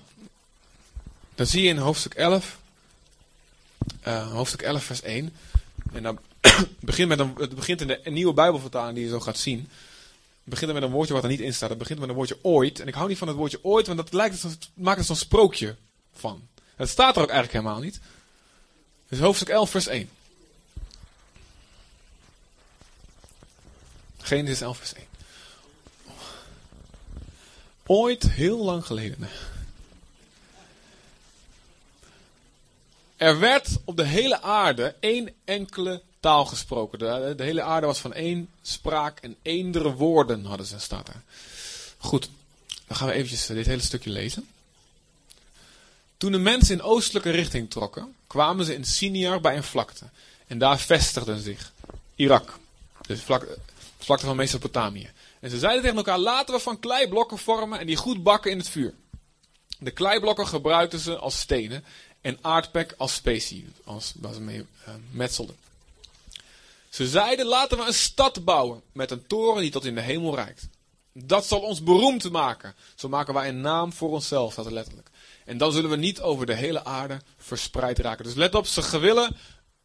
[1.35, 2.59] dan zie je in hoofdstuk 11,
[4.07, 5.33] uh, hoofdstuk 11 vers 1.
[5.93, 6.19] En dan
[6.81, 9.59] begint met een, het begint in de nieuwe Bijbelvertaling die je zo gaat zien.
[9.59, 9.69] Het
[10.45, 11.69] begint met een woordje wat er niet in staat.
[11.69, 12.81] Het begint met een woordje ooit.
[12.81, 15.17] En ik hou niet van het woordje ooit, want dat lijkt het, maakt er zo'n
[15.17, 15.77] sprookje
[16.13, 16.49] van.
[16.77, 18.01] Het staat er ook eigenlijk helemaal niet.
[19.09, 20.09] Dus hoofdstuk 11 vers 1.
[24.19, 25.07] Genesis 11 vers 1.
[27.87, 29.29] Ooit, heel lang geleden.
[33.25, 36.99] Er werd op de hele aarde één enkele taal gesproken.
[36.99, 41.23] De, de, hele aarde was van één spraak en eendere woorden hadden ze, staat er.
[41.99, 42.29] Goed,
[42.87, 44.49] dan gaan we eventjes dit hele stukje lezen.
[46.17, 50.05] Toen de mensen in oostelijke richting trokken, kwamen ze in Siniar bij een vlakte.
[50.47, 51.73] En daar vestigden zich
[52.15, 52.59] Irak,
[53.07, 53.47] dus vlak,
[53.99, 55.11] vlakte van Mesopotamië.
[55.41, 58.59] En ze zeiden tegen elkaar, laten we van kleiblokken vormen en die goed bakken in
[58.59, 58.95] het vuur.
[59.79, 61.85] De kleiblokken gebruikten ze als stenen
[62.25, 65.57] en aardpek als specie, als, waar ze mee eh, metselden.
[66.89, 70.35] Ze zeiden, laten we een stad bouwen met een toren die tot in de hemel
[70.35, 70.69] reikt.
[71.13, 72.75] Dat zal ons beroemd maken.
[72.95, 75.09] Zo maken wij een naam voor onszelf, staat er letterlijk.
[75.45, 78.25] En dan zullen we niet over de hele aarde verspreid raken.
[78.25, 79.37] Dus let op, ze willen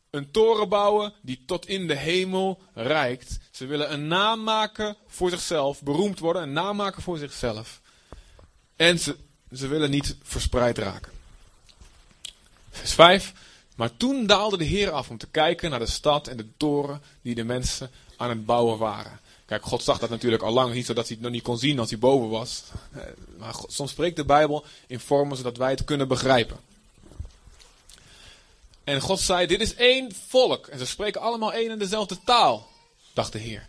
[0.09, 3.37] een toren bouwen die tot in de hemel reikt.
[3.51, 7.81] Ze willen een naam maken voor zichzelf, beroemd worden, een naam maken voor zichzelf.
[8.75, 9.15] En ze,
[9.51, 11.18] ze willen niet verspreid raken.
[12.79, 13.33] Vers 5.
[13.75, 17.01] Maar toen daalde de Heer af om te kijken naar de stad en de toren
[17.21, 19.19] die de mensen aan het bouwen waren.
[19.45, 21.79] Kijk, God zag dat natuurlijk al lang, niet zodat hij het nog niet kon zien
[21.79, 22.63] als hij boven was.
[22.93, 23.01] Eh,
[23.37, 26.57] Maar God- soms spreekt de Bijbel in vormen zodat wij het kunnen begrijpen.
[28.83, 30.67] En God zei, dit is één volk.
[30.67, 32.67] En ze spreken allemaal één en dezelfde taal,
[33.13, 33.67] dacht de Heer.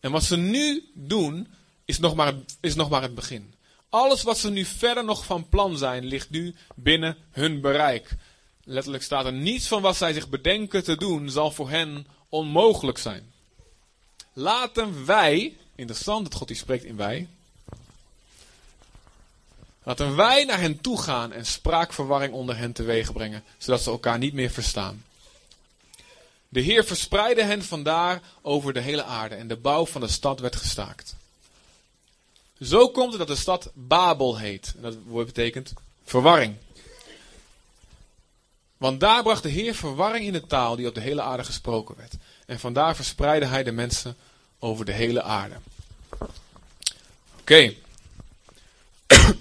[0.00, 1.48] En wat ze nu doen,
[1.84, 3.54] is nog maar, is nog maar het begin.
[3.88, 8.16] Alles wat ze nu verder nog van plan zijn, ligt nu binnen hun bereik.
[8.64, 12.98] Letterlijk staat er niets van wat zij zich bedenken te doen, zal voor hen onmogelijk
[12.98, 13.32] zijn.
[14.32, 17.28] Laten wij, interessant dat God die spreekt in wij.
[19.82, 24.18] Laten wij naar hen toe gaan en spraakverwarring onder hen teweeg brengen, zodat ze elkaar
[24.18, 25.04] niet meer verstaan.
[26.48, 30.40] De Heer verspreidde hen vandaar over de hele aarde en de bouw van de stad
[30.40, 31.16] werd gestaakt.
[32.60, 34.72] Zo komt het dat de stad Babel heet.
[34.76, 35.72] En dat woord betekent
[36.04, 36.56] verwarring.
[38.82, 41.96] Want daar bracht de Heer verwarring in de taal die op de hele aarde gesproken
[41.96, 42.14] werd.
[42.46, 44.16] En vandaar verspreidde hij de mensen
[44.58, 45.54] over de hele aarde.
[47.40, 47.74] Oké.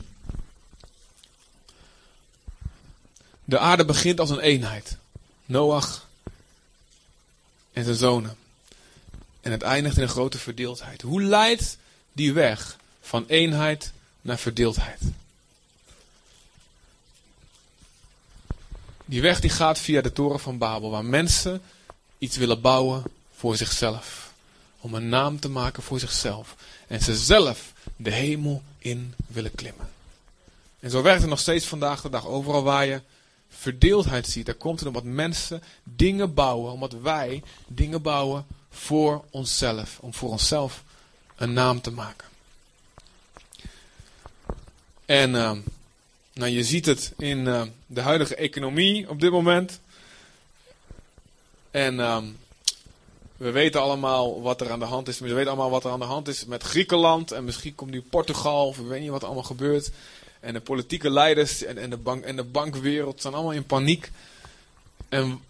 [3.43, 4.97] De aarde begint als een eenheid.
[5.45, 6.08] Noach
[7.73, 8.38] en zijn zonen.
[9.41, 11.01] En het eindigt in een grote verdeeldheid.
[11.01, 11.77] Hoe leidt
[12.13, 15.01] die weg van eenheid naar verdeeldheid?
[19.12, 21.62] Die weg die gaat via de toren van Babel, waar mensen
[22.17, 23.04] iets willen bouwen
[23.36, 24.34] voor zichzelf.
[24.80, 26.56] Om een naam te maken voor zichzelf.
[26.88, 29.89] En ze zelf de hemel in willen klimmen.
[30.80, 32.28] En zo werkt het nog steeds vandaag de dag.
[32.28, 33.02] Overal waar je
[33.50, 39.97] verdeeldheid ziet, daar komt het omdat mensen dingen bouwen, omdat wij dingen bouwen voor onszelf.
[40.00, 40.84] Om voor onszelf
[41.36, 42.28] een naam te maken.
[45.06, 45.60] En ehm,
[46.33, 49.79] nou, je ziet het in ehm, de huidige economie op dit moment.
[51.71, 52.25] En ehm,
[53.37, 55.19] we weten allemaal wat er aan de hand is.
[55.19, 57.31] We weten allemaal wat er aan de hand is met Griekenland.
[57.31, 58.67] En misschien komt nu Portugal.
[58.67, 59.91] Of we weten niet wat er allemaal gebeurt.
[60.39, 64.11] En de politieke leiders en, en, de, bank, en de bankwereld zijn allemaal in paniek.
[65.09, 65.41] En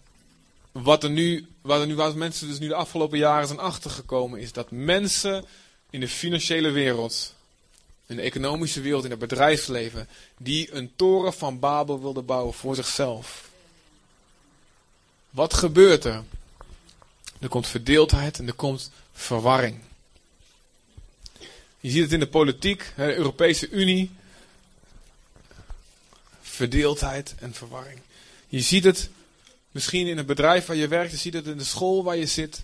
[0.72, 4.40] wat er nu, wat er nu, waar mensen dus nu de afgelopen jaren zijn achtergekomen,
[4.40, 5.44] is dat mensen
[5.90, 7.34] in de financiële wereld,
[8.12, 12.74] in de economische wereld, in het bedrijfsleven, die een toren van Babel wilden bouwen voor
[12.74, 13.50] zichzelf.
[15.30, 16.22] Wat gebeurt er?
[17.40, 19.80] Er komt verdeeldheid en er komt verwarring.
[21.80, 24.10] Je ziet het in de politiek, de Europese Unie.
[26.40, 28.00] Verdeeldheid en verwarring.
[28.48, 29.10] Je ziet het
[29.70, 32.26] misschien in het bedrijf waar je werkt, je ziet het in de school waar je
[32.26, 32.62] zit.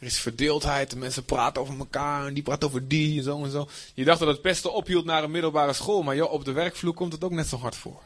[0.00, 3.44] Er is verdeeldheid, de mensen praten over elkaar en die praten over die en zo
[3.44, 3.68] en zo.
[3.94, 6.94] Je dacht dat het pesten ophield naar een middelbare school, maar joh, op de werkvloer
[6.94, 8.00] komt het ook net zo hard voor.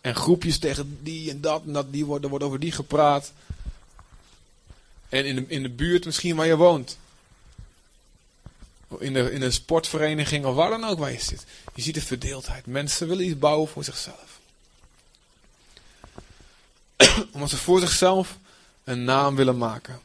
[0.00, 3.32] En groepjes tegen die en dat en dat, die wordt, er wordt over die gepraat.
[5.08, 6.98] En in de, in de buurt misschien waar je woont.
[8.98, 11.44] In de, in een sportvereniging of waar dan ook waar je zit.
[11.74, 12.66] Je ziet de verdeeldheid.
[12.66, 14.40] Mensen willen iets bouwen voor zichzelf.
[17.32, 18.38] Omdat ze voor zichzelf
[18.84, 20.00] een naam willen maken.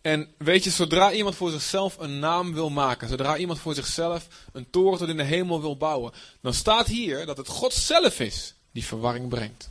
[0.00, 4.26] En weet je, zodra iemand voor zichzelf een naam wil maken, zodra iemand voor zichzelf
[4.52, 8.20] een toren tot in de hemel wil bouwen, dan staat hier dat het God zelf
[8.20, 9.68] is die verwarring brengt.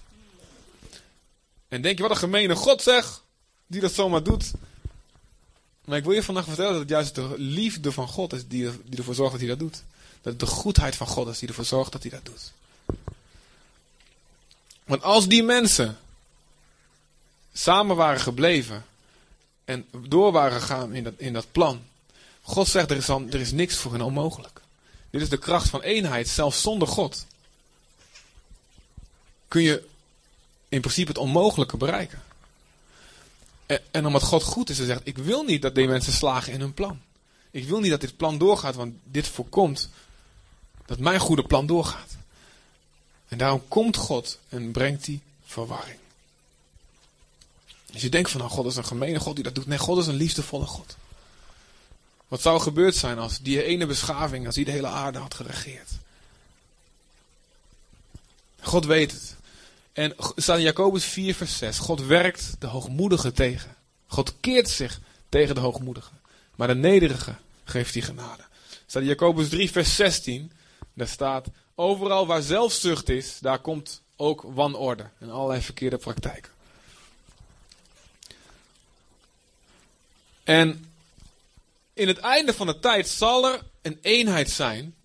[1.68, 3.22] En denk je, wat een gemene God zeg,
[3.68, 4.52] die dat zomaar doet.
[5.86, 8.70] Maar ik wil je vandaag vertellen dat het juist de liefde van God is die,
[8.86, 9.84] die ervoor zorgt dat hij dat doet.
[10.22, 12.52] Dat het de goedheid van God is die ervoor zorgt dat hij dat doet.
[14.86, 15.97] Want als die mensen
[17.58, 18.86] samen waren gebleven
[19.66, 21.82] en door waren gegaan in dat, in dat plan.
[22.41, 24.62] God zegt, er is, dan, er is niks voor hen onmogelijk.
[25.10, 27.26] Dit is de kracht van eenheid, zelfs zonder God.
[29.47, 29.88] Kun je
[30.70, 32.24] in principe het onmogelijke bereiken.
[33.66, 36.53] En, en omdat God goed is, hij zegt, ik wil niet dat die mensen slagen
[36.53, 37.01] in hun plan.
[37.51, 39.89] Ik wil niet dat dit plan doorgaat, want dit voorkomt
[40.86, 42.16] dat mijn goede plan doorgaat.
[43.28, 45.99] En daarom komt God en brengt die verwarring.
[47.96, 49.66] Als je denkt van, nou, God is een gemene God die dat doet.
[49.66, 50.96] Nee, God is een liefdevolle God.
[52.28, 55.89] Wat zou gebeurd zijn als die ene beschaving, als die de hele aarde had geregeerd?
[58.62, 59.36] God weet het.
[59.93, 61.80] En staat in Jacobus 4, vers 6.
[61.80, 63.76] God werkt de hoogmoedigen tegen.
[64.08, 66.20] God keert zich tegen de hoogmoedigen.
[66.56, 68.43] Maar de nederige geeft hij genade.
[68.86, 70.52] Staat in Jacobus 3, vers 16.
[70.93, 76.52] Daar staat: Overal waar zelfzucht is, daar komt ook wanorde en allerlei verkeerde praktijken.
[80.46, 80.86] En
[81.93, 84.96] in het einde van de tijd zal er een eenheid zijn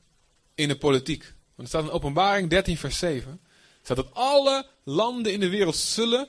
[0.54, 1.22] in de politiek.
[1.54, 3.40] Want er staat in Openbaring 13, vers 7.
[3.82, 6.28] Staat dat alle landen in de wereld zullen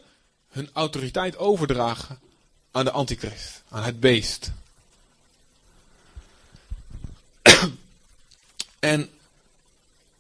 [0.50, 2.20] hun autoriteit overdragen
[2.72, 4.52] aan de antichrist, aan het beest.
[8.80, 9.10] en,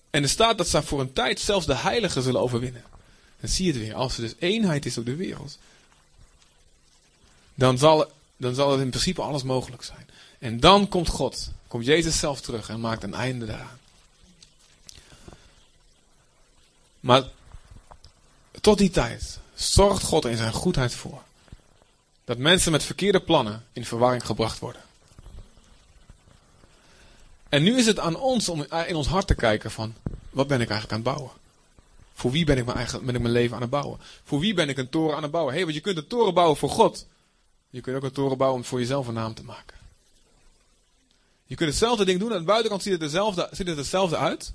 [0.09, 2.83] en er staat dat ze voor een tijd zelfs de heiligen zullen overwinnen.
[3.39, 3.95] Dan zie je het weer.
[3.95, 5.57] Als er dus eenheid is op de wereld,
[7.53, 8.11] dan zal,
[8.41, 10.09] dan zal het in principe alles mogelijk zijn.
[10.39, 13.79] En dan komt God, komt Jezus zelf terug en maakt een einde daaraan.
[16.99, 17.23] Maar
[18.61, 21.21] tot die tijd zorgt God in zijn goedheid voor
[22.23, 24.81] dat mensen met verkeerde plannen in verwarring gebracht worden.
[27.49, 29.93] En nu is het aan ons om in ons hart te kijken van,
[30.29, 31.39] wat ben ik eigenlijk aan het bouwen?
[32.13, 33.99] Voor wie ben ik mijn, eigen, ben ik mijn leven aan het bouwen?
[34.23, 35.53] Voor wie ben ik een toren aan het bouwen?
[35.53, 37.05] Hé, hey, want je kunt een toren bouwen voor God.
[37.71, 39.77] Je kunt ook een toren bouwen om voor jezelf een naam te maken.
[41.45, 42.31] Je kunt hetzelfde ding doen.
[42.31, 44.53] Aan de buitenkant ziet het, dezelfde, ziet het hetzelfde uit.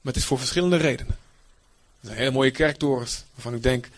[0.00, 1.18] Maar het is voor verschillende redenen.
[2.00, 3.88] Er zijn hele mooie kerktorens waarvan ik denk,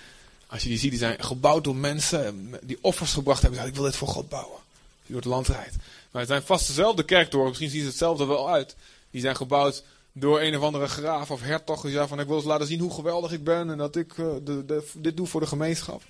[0.46, 3.66] als je die ziet, die zijn gebouwd door mensen die offers gebracht hebben.
[3.66, 4.58] Ik wil dit voor God bouwen.
[5.06, 5.76] Die door het land rijdt.
[6.10, 8.76] Maar het zijn vast dezelfde kerktorens, misschien zien ze hetzelfde wel uit.
[9.10, 11.82] Die zijn gebouwd door een of andere graaf of hertog.
[11.82, 14.64] Die van ik wil eens laten zien hoe geweldig ik ben en dat ik de,
[14.66, 16.02] de, dit doe voor de gemeenschap.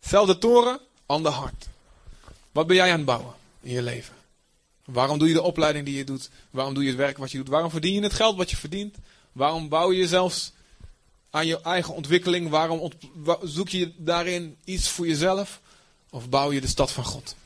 [0.00, 1.66] Zelfde toren, ander hart.
[2.52, 4.14] Wat ben jij aan het bouwen in je leven?
[4.84, 6.30] Waarom doe je de opleiding die je doet?
[6.50, 7.48] Waarom doe je het werk wat je doet?
[7.48, 8.96] Waarom verdien je het geld wat je verdient?
[9.32, 10.52] Waarom bouw je zelfs
[11.30, 12.48] aan je eigen ontwikkeling?
[12.48, 12.92] Waarom
[13.42, 15.60] zoek je daarin iets voor jezelf?
[16.10, 17.36] Of bouw je de stad van God?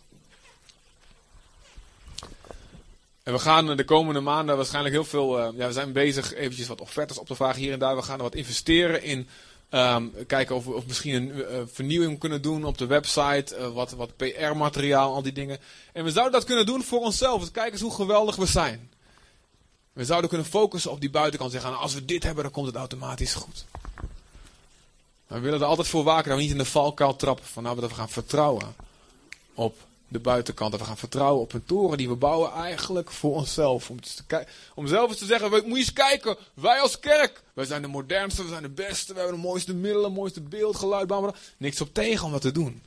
[3.23, 5.39] En we gaan de komende maanden waarschijnlijk heel veel.
[5.39, 7.97] Uh, ja, we zijn bezig eventjes wat offertes op te vragen hier en daar.
[7.97, 9.29] We gaan er wat investeren in.
[9.75, 13.57] Um, kijken of we of misschien een uh, vernieuwing kunnen doen op de website.
[13.59, 15.59] Uh, wat, wat PR-materiaal, al die dingen.
[15.93, 17.51] En we zouden dat kunnen doen voor onszelf.
[17.51, 18.91] Kijk eens hoe geweldig we zijn.
[19.93, 21.53] We zouden kunnen focussen op die buitenkant.
[21.53, 23.65] Zeggen, nou, als we dit hebben, dan komt het automatisch goed.
[25.27, 27.47] We willen er altijd voor waken dat we niet in de valkuil trappen.
[27.47, 28.75] Van nou, dat we gaan vertrouwen
[29.55, 29.77] op
[30.13, 30.71] de buitenkant.
[30.71, 33.91] Dat we gaan vertrouwen op een toren die we bouwen eigenlijk voor onszelf.
[33.91, 37.65] Om, te om zelf eens te zeggen, moet je eens kijken, wij als kerk, wij
[37.65, 40.77] zijn de modernste, we zijn de beste, we hebben de mooiste middelen, het mooiste beeld,
[40.77, 41.13] geluid.
[41.57, 42.83] Niks op tegen om dat te doen.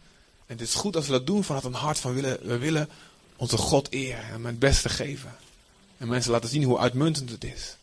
[0.45, 2.89] En het is goed als we dat doen vanuit een hart van, willen, we willen
[3.35, 5.35] onze God eren en het beste geven.
[5.97, 7.77] En mensen laten zien hoe uitmuntend het is.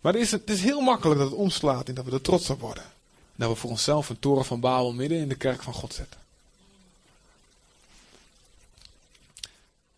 [0.00, 2.50] Maar het is, het is heel makkelijk dat het omslaat en dat we er trots
[2.50, 2.84] op worden.
[3.36, 6.20] Dat we voor onszelf een toren van Babel midden in de kerk van God zetten.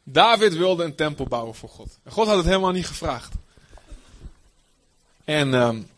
[0.03, 1.99] David wilde een tempel bouwen voor God.
[2.03, 3.35] En God had het helemaal niet gevraagd.
[5.25, 5.89] En um,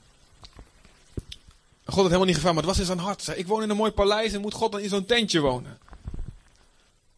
[1.85, 3.23] God had helemaal niet gevraagd, maar het was in zijn hart.
[3.23, 5.79] Zei, ik woon in een mooi paleis en moet God dan in zo'n tentje wonen?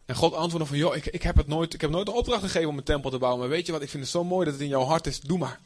[0.05, 2.41] En God antwoordde van, joh, ik, ik, heb het nooit, ik heb nooit de opdracht
[2.41, 3.41] gegeven om een tempel te bouwen.
[3.41, 5.19] Maar weet je wat, ik vind het zo mooi dat het in jouw hart is.
[5.19, 5.59] Doe maar.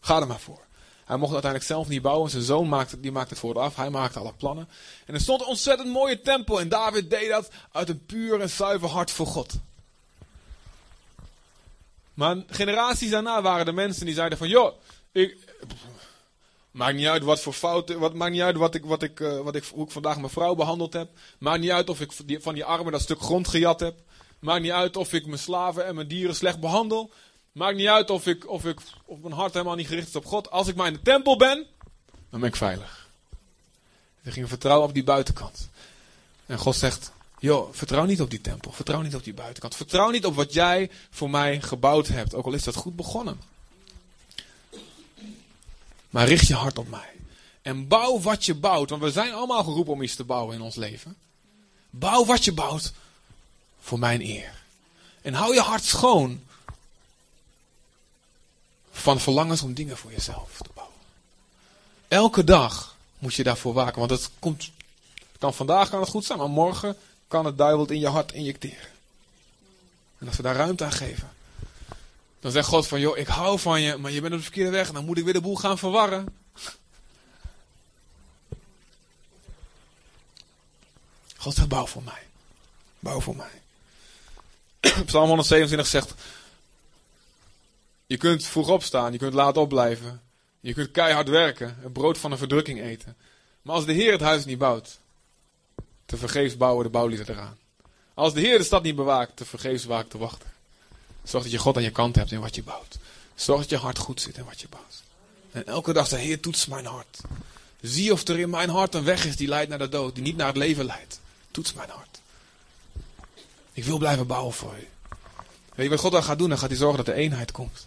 [0.00, 0.60] Ga er maar voor.
[1.04, 2.30] Hij mocht het uiteindelijk zelf niet bouwen.
[2.30, 3.76] Zijn zoon maakte, die maakte het voor af.
[3.76, 4.68] Hij maakte alle plannen.
[5.06, 6.60] En er stond een ontzettend mooie tempel.
[6.60, 9.54] En David deed dat uit een puur en zuiver hart voor God.
[12.16, 14.72] Maar generaties daarna waren er mensen die zeiden van, joh,
[15.12, 15.36] ik,
[16.70, 19.40] maakt niet uit wat voor fouten, wat, maakt niet uit wat ik, wat ik, uh,
[19.40, 21.10] wat ik, hoe ik vandaag mijn vrouw behandeld heb.
[21.38, 22.12] Maakt niet uit of ik
[22.42, 23.94] van die armen dat stuk grond gejat heb.
[24.38, 27.10] Maakt niet uit of ik mijn slaven en mijn dieren slecht behandel.
[27.52, 30.26] Maakt niet uit of, ik, of, ik, of mijn hart helemaal niet gericht is op
[30.26, 30.50] God.
[30.50, 31.66] Als ik maar in de tempel ben,
[32.30, 33.08] dan ben ik veilig.
[34.24, 35.68] Ze gingen vertrouwen op die buitenkant.
[36.46, 37.12] En God zegt,
[37.46, 38.72] joh, vertrouw niet op die tempel.
[38.72, 39.74] Vertrouw niet op die buitenkant.
[39.74, 42.34] Vertrouw niet op wat jij voor mij gebouwd hebt.
[42.34, 43.40] Ook al is dat goed begonnen.
[46.10, 47.10] Maar richt je hart op mij.
[47.62, 48.90] En bouw wat je bouwt.
[48.90, 51.16] Want we zijn allemaal geroepen om iets te bouwen in ons leven.
[51.90, 52.92] Bouw wat je bouwt
[53.80, 54.62] voor mijn eer.
[55.22, 56.42] En hou je hart schoon
[58.90, 60.96] van verlangens om dingen voor jezelf te bouwen.
[62.08, 63.98] Elke dag moet je daarvoor waken.
[63.98, 64.70] Want het komt,
[65.38, 66.96] kan vandaag kan het goed zijn, maar morgen
[67.28, 68.88] kan het duivel in je hart injecteren.
[70.18, 71.30] En als we daar ruimte aan geven,
[72.40, 74.70] dan zegt God van, joh, ik hou van je, maar je bent op de verkeerde
[74.70, 74.92] weg.
[74.92, 76.36] Dan moet ik weer de boel gaan verwarren.
[81.36, 82.22] God zegt, bouw voor mij.
[82.98, 83.62] Bouw voor mij.
[85.06, 86.14] Psalm 127 zegt,
[88.06, 90.20] je kunt vroeg opstaan, je kunt laat opblijven.
[90.60, 93.16] Je kunt keihard werken, het brood van de verdrukking eten.
[93.62, 94.98] Maar als de Heer het huis niet bouwt,
[96.06, 97.58] te vergeefs bouwen de bouwlieden eraan.
[98.14, 100.48] Als de Heer de stad niet bewaakt, te vergeefs waakt de wachter.
[101.24, 102.98] Zorg dat je God aan je kant hebt in wat je bouwt.
[103.34, 105.02] Zorg dat je hart goed zit in wat je bouwt.
[105.50, 107.20] En elke dag zegt, Heer, toets mijn hart.
[107.80, 110.24] Zie of er in mijn hart een weg is die leidt naar de dood, die
[110.24, 111.20] niet naar het leven leidt.
[111.50, 112.20] Toets mijn hart.
[113.72, 114.88] Ik wil blijven bouwen voor u.
[115.74, 116.48] Weet je wat God dan gaat doen?
[116.48, 117.86] Dan gaat hij zorgen dat er eenheid komt.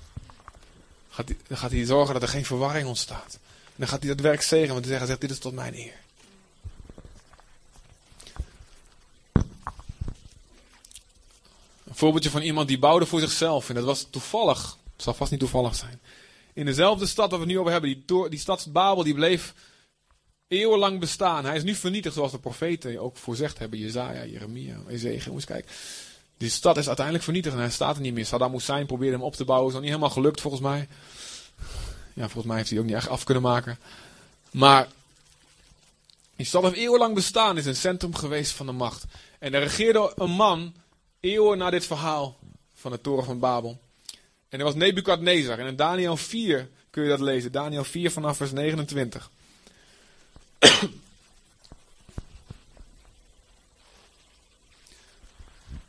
[1.10, 3.40] Gaat hij, dan gaat hij zorgen dat er geen verwarring ontstaat.
[3.66, 5.96] En dan gaat hij dat werk zegenen, want hij zegt, dit is tot mijn eer.
[12.00, 13.70] Voorbeeldje van iemand die bouwde voor zichzelf.
[13.70, 14.78] En dat was toevallig.
[14.94, 16.00] Het zal vast niet toevallig zijn.
[16.54, 17.90] In dezelfde stad waar we het nu over hebben.
[17.90, 19.54] Die, tor- die stad Babel die bleef
[20.48, 21.46] eeuwenlang bestaan.
[21.46, 23.80] Hij is nu vernietigd zoals de profeten ook voorzegd hebben.
[23.80, 25.34] Jezaja, Jeremia, Ezekiel.
[25.34, 25.72] Moet kijken.
[26.38, 28.26] Die stad is uiteindelijk vernietigd en hij staat er niet meer.
[28.26, 29.68] Saddam Hussein probeerde hem op te bouwen.
[29.68, 30.88] Is nog niet helemaal gelukt volgens mij.
[32.14, 33.80] Ja, volgens mij heeft hij ook niet echt af kunnen maken.
[34.52, 34.88] Maar
[36.36, 37.58] die stad heeft eeuwenlang bestaan.
[37.58, 39.04] Is een centrum geweest van de macht.
[39.40, 40.74] En er regeerde een man
[41.20, 42.38] eeuwen na dit verhaal
[42.76, 43.80] van de toren van Babel.
[44.50, 45.60] En dat was Nebukadnezar.
[45.60, 47.52] En in Daniel 4 kun je dat lezen.
[47.52, 49.30] Daniel 4 vanaf vers 29.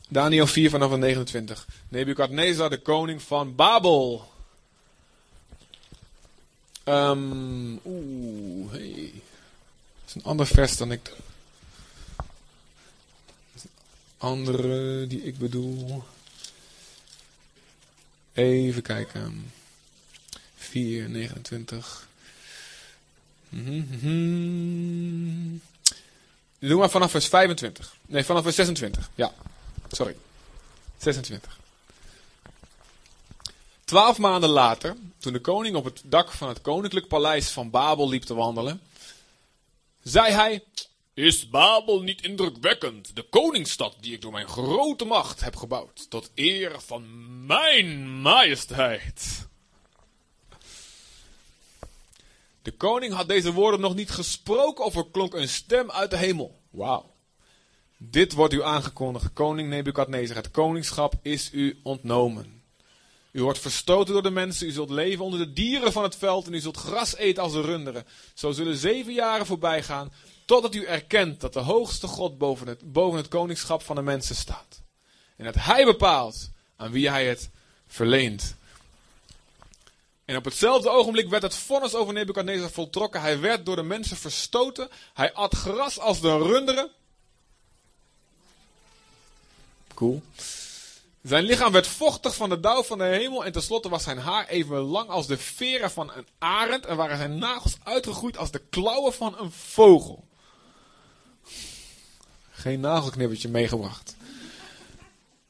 [0.08, 1.66] Daniel 4 vanaf vers 29.
[1.88, 4.28] Nebukadnezar, de koning van Babel.
[6.84, 9.12] Ehm Oeh, hey.
[10.00, 11.12] Dat is een ander vers dan ik.
[14.20, 16.04] Andere die ik bedoel.
[18.32, 19.52] Even kijken.
[20.56, 22.08] 4, 29.
[23.48, 23.98] Mhm.
[26.58, 27.96] Doe maar vanaf vers 25.
[28.06, 29.10] Nee, vanaf vers 26.
[29.14, 29.32] Ja,
[29.90, 30.16] sorry.
[30.98, 31.58] 26.
[33.84, 38.08] Twaalf maanden later, toen de koning op het dak van het koninklijk paleis van Babel
[38.08, 38.80] liep te wandelen,
[40.02, 40.62] zei hij:
[41.20, 46.30] Is Babel niet indrukwekkend, de koningsstad die ik door mijn grote macht heb gebouwd, tot
[46.34, 47.04] eer van
[47.46, 49.48] mijn majesteit?
[52.62, 56.16] De koning had deze woorden nog niet gesproken of er klonk een stem uit de
[56.16, 56.60] hemel.
[56.70, 57.14] Wauw.
[57.96, 60.36] Dit wordt u aangekondigd, koning Nebukadnezar.
[60.36, 62.62] Het koningschap is u ontnomen.
[63.32, 66.46] U wordt verstoten door de mensen, u zult leven onder de dieren van het veld
[66.46, 68.06] en u zult gras eten als de runderen.
[68.34, 70.12] Zo zullen zeven jaren voorbij gaan,
[70.50, 74.36] totdat u erkent dat de hoogste God boven het, boven het koningschap van de mensen
[74.36, 74.82] staat.
[75.36, 77.50] En dat hij bepaalt aan wie hij het
[77.86, 78.54] verleent.
[80.24, 83.20] En op hetzelfde ogenblik werd het vonnis over Nebukadnezar voltrokken.
[83.20, 84.88] Hij werd door de mensen verstoten.
[85.14, 86.90] Hij at gras als de runderen.
[89.94, 90.22] Cool.
[91.22, 93.44] Zijn lichaam werd vochtig van de dauw van de hemel.
[93.44, 96.86] En tenslotte was zijn haar even lang als de veren van een arend.
[96.86, 100.28] En waren zijn nagels uitgegroeid als de klauwen van een vogel.
[102.60, 104.16] Geen nagelknippertje meegebracht.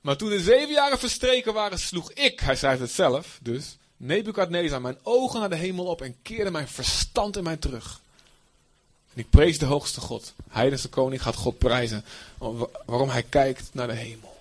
[0.01, 4.81] Maar toen de zeven jaren verstreken waren, sloeg ik, hij schrijft het zelf, dus, Nebukadnezar
[4.81, 8.01] mijn ogen naar de hemel op en keerde mijn verstand in mij terug.
[9.15, 10.35] En ik prees de hoogste God.
[10.53, 12.05] De koning, gaat God prijzen.
[12.39, 14.39] wa- Waarom hij kijkt naar de hemel.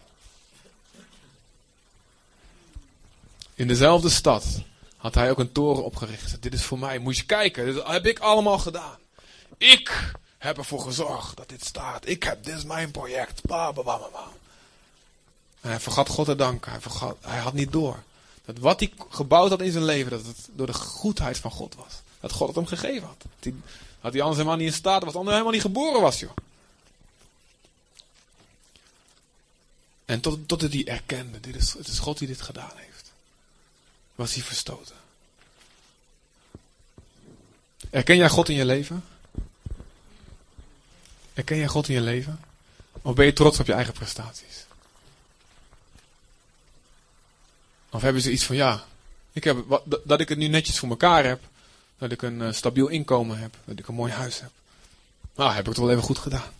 [3.54, 4.46] In dezelfde stad
[4.98, 6.42] had hij ook een toren opgericht.
[6.42, 8.98] Dit is voor mij, moet je kijken, dit heb ik allemaal gedaan.
[9.58, 12.08] Ik heb ervoor gezorgd dat dit staat.
[12.08, 13.42] Ik heb, dit is mijn project.
[13.44, 14.28] Ba, ba, ba, ba.
[15.62, 16.72] En hij vergat God te danken.
[16.72, 18.04] Hij, vergat, hij had niet door.
[18.46, 21.76] Dat wat hij gebouwd had in zijn leven, dat het door de goedheid van God
[21.76, 21.94] was.
[22.20, 23.22] Dat God het hem gegeven had.
[23.22, 23.54] Dat hij,
[24.00, 26.32] had hij anders helemaal niet in staat, was anders helemaal niet geboren was, joh.
[30.06, 33.12] En tot, tot hij erkende, dit is, het is God die dit gedaan heeft.
[34.16, 34.96] Was hij verstoten.
[37.90, 39.04] Erken jij God in je leven?
[41.40, 42.40] Erken jij God in je leven?
[43.02, 44.66] Of ben je trots op je eigen prestaties?
[47.90, 48.84] Of hebben ze iets van, ja,
[49.32, 51.42] ik heb, wat, dat- dat ik het nu netjes voor elkaar heb.
[51.98, 53.56] Dat ik een eh, stabiel inkomen heb.
[53.66, 54.50] Dat ik een mooi huis heb.
[55.36, 56.52] Nou, heb ik het wel even goed gedaan.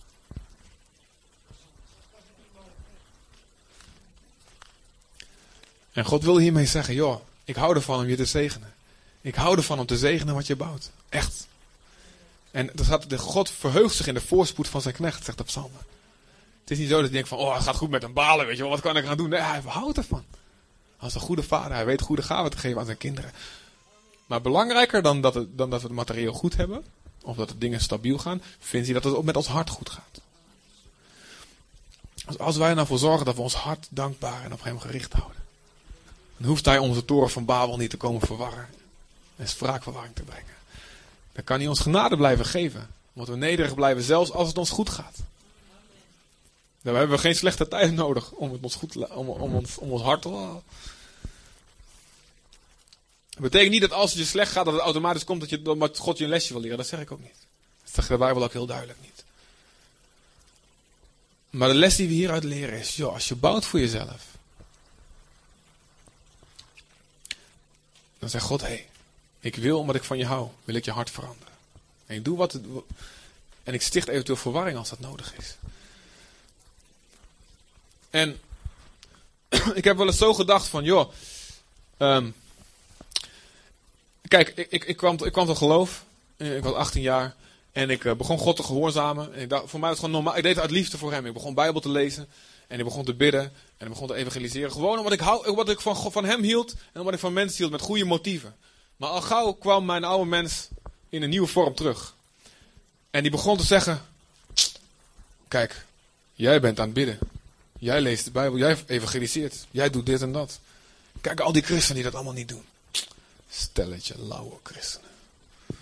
[5.94, 8.74] En God wil hiermee zeggen, joh, ik hou ervan om je te zegenen.
[9.22, 10.92] Ik hou ervan om te zegenen wat je bouwt.
[11.10, 11.48] Echt.
[12.52, 15.44] En er staat, de God verheugt zich in de voorspoed van zijn knecht, zegt de
[15.44, 15.82] psalmen.
[16.62, 18.46] Het is niet zo dat hij denkt van, oh, het gaat goed met een balen,
[18.46, 19.30] weet je wel, wat kan ik gaan doen?
[19.30, 20.24] Nee, hij houdt ervan.
[20.98, 23.32] Als een goede vader, hij weet goede gaven te geven aan zijn kinderen.
[24.26, 26.86] Maar belangrijker dan dat, het, dan dat we het materieel goed hebben,
[27.22, 29.90] of dat de dingen stabiel gaan, vindt hij dat het ook met ons hart goed
[29.90, 30.22] gaat.
[32.26, 34.80] Dus als wij er nou voor zorgen dat we ons hart dankbaar en op hem
[34.80, 35.44] gericht houden.
[36.38, 38.68] Dan hoeft hij onze toren van Babel niet te komen verwarren.
[39.36, 40.59] En spraakverwarring te brengen.
[41.40, 42.90] Dan kan hij ons genade blijven geven.
[43.14, 45.18] Omdat we nederig blijven, zelfs als het ons goed gaat.
[46.82, 50.02] Dan hebben we geen slechte tijd nodig om, het ons, goed, om, ons, om ons
[50.02, 50.64] hart te houden.
[53.30, 55.90] Dat betekent niet dat als het je slecht gaat, dat het automatisch komt dat, je,
[55.94, 56.78] God je een lesje wil leren.
[56.78, 57.48] Dat zeg ik ook niet.
[57.84, 59.24] Dat zegt de Bijbel ook heel duidelijk niet.
[61.50, 64.26] Maar de les die we hieruit leren is, joh, als je bouwt voor jezelf.
[68.20, 68.89] Dan zegt God, hé, hey,
[69.40, 71.54] ik wil omdat ik van je hou, wil ik je hart veranderen.
[72.06, 72.60] En ik doe wat
[73.64, 75.56] en ik sticht eventueel verwarring als dat nodig is.
[78.10, 78.40] En
[79.80, 81.12] ik heb wel eens zo gedacht van, joh,
[81.98, 82.30] ehm,
[84.28, 86.04] kijk, ik, ik, ik, kwam, ik kwam tot geloof.
[86.38, 87.36] Eh, Ik was 18 jaar.
[87.72, 89.34] En ik eh, begon God te gehoorzamen.
[89.34, 90.38] En ik voor mij was het gewoon normaal.
[90.38, 91.26] Ik deed het uit liefde voor hem.
[91.26, 92.28] Ik begon Bijbel te lezen.
[92.68, 93.42] En ik begon te bidden.
[93.78, 94.72] En ik begon te evangeliseren.
[94.72, 96.72] Gewoon omdat ik, hou, ik van, van hem hield.
[96.72, 98.56] En omdat ik van mensen hield met goede motieven.
[99.00, 100.68] Maar al gauw kwam mijn oude mens
[101.10, 102.16] in een nieuwe vorm terug.
[103.12, 104.06] En die begon te zeggen.
[105.48, 105.86] Kijk,
[106.34, 107.20] jij bent aan het bidden.
[107.78, 108.58] Jij leest de Bijbel.
[108.58, 109.66] Jij evangeliseert.
[109.72, 110.60] Jij doet dit en dat.
[111.22, 112.64] Kijk, al die christenen die dat allemaal niet doen.
[113.50, 115.10] Stelletje lauwe christenen.
[115.68, 115.76] Ze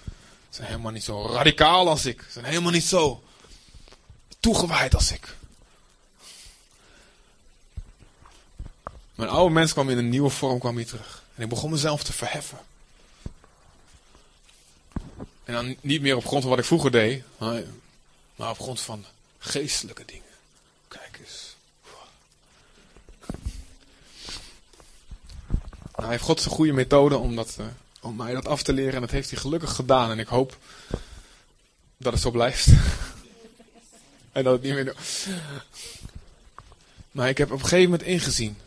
[0.49, 2.21] zijn helemaal niet zo radicaal als ik.
[2.21, 3.23] Ze zijn helemaal niet zo
[4.39, 5.35] toegewijd als ik.
[9.15, 11.23] Mijn oude mens kwam in een nieuwe vorm kwam hier terug.
[11.35, 12.57] En ik begon mezelf te verheffen.
[15.47, 17.23] En dan niet meer op grond van wat ik vroeger deed,
[18.35, 19.05] maar op grond van
[19.37, 20.23] geestelijke dingen.
[20.87, 21.55] Kijk eens.
[25.91, 27.65] Nou, hij heeft God zijn goede methode om, dat, eh,
[28.01, 28.93] om mij dat af te leren.
[28.93, 30.11] En dat heeft hij gelukkig gedaan.
[30.11, 30.57] En ik hoop
[31.97, 32.67] dat het zo blijft.
[34.31, 34.95] en dat het niet meer...
[37.11, 38.57] Maar ik heb op een gegeven moment ingezien.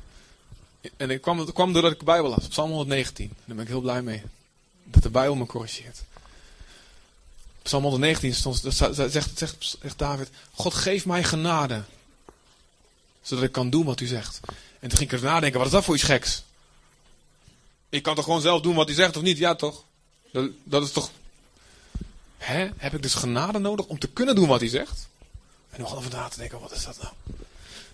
[0.97, 2.49] En ik kwam, het kwam doordat ik de Bijbel las.
[2.49, 3.33] Psalm 119.
[3.45, 4.23] Daar ben ik heel blij mee.
[4.85, 6.03] Dat de Bijbel me corrigeert.
[7.71, 8.63] Psalm 119 stond,
[9.11, 10.29] zegt, zegt, David.
[10.53, 11.83] God geef mij genade.
[13.23, 14.41] Zodat ik kan doen wat u zegt.
[14.81, 15.59] En toen ging ik er nadenken.
[15.59, 16.43] Wat is dat voor iets geks?
[17.89, 19.39] Ik kan toch gewoon zelf doen wat hij zegt of niet?
[19.39, 19.85] Ja, toch?
[20.33, 21.11] Dat, dat is toch.
[22.77, 25.09] Heb ik dus genade nodig om te kunnen doen wat hij zegt?
[25.71, 27.13] En nog over na te denken, wat is dat nou?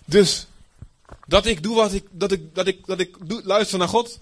[0.05, 0.47] Dus,
[1.27, 2.07] dat ik doe wat ik.
[2.11, 4.17] Dat ik, dat ik, dat ik doe, luister naar God.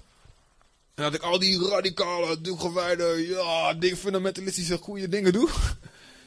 [0.96, 5.50] En dat ik al die radicale, toegewijde, ja, fundamentalistische goede dingen doe.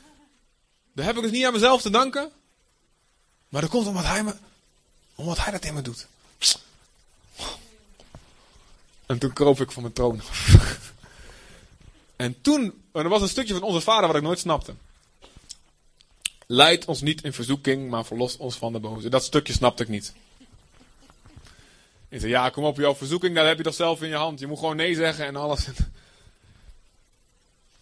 [0.95, 2.33] Daar heb ik dus niet aan mezelf te danken.
[3.49, 4.35] Maar dat komt omdat hij, me,
[5.14, 6.07] omdat hij dat in me doet.
[9.07, 10.21] En toen kroop ik van mijn troon
[12.16, 12.62] en toen,
[12.93, 14.75] en er was een stukje van onze vader wat ik nooit snapte.
[16.47, 19.09] Leid ons niet in verzoeking, maar verlos ons van de boze.
[19.09, 20.12] Dat stukje snapte ik niet.
[22.09, 24.41] Ik zei, ja, kom op, jouw verzoeking, dat heb je toch zelf in je hand.
[24.41, 25.67] Je moet gewoon nee zeggen en alles.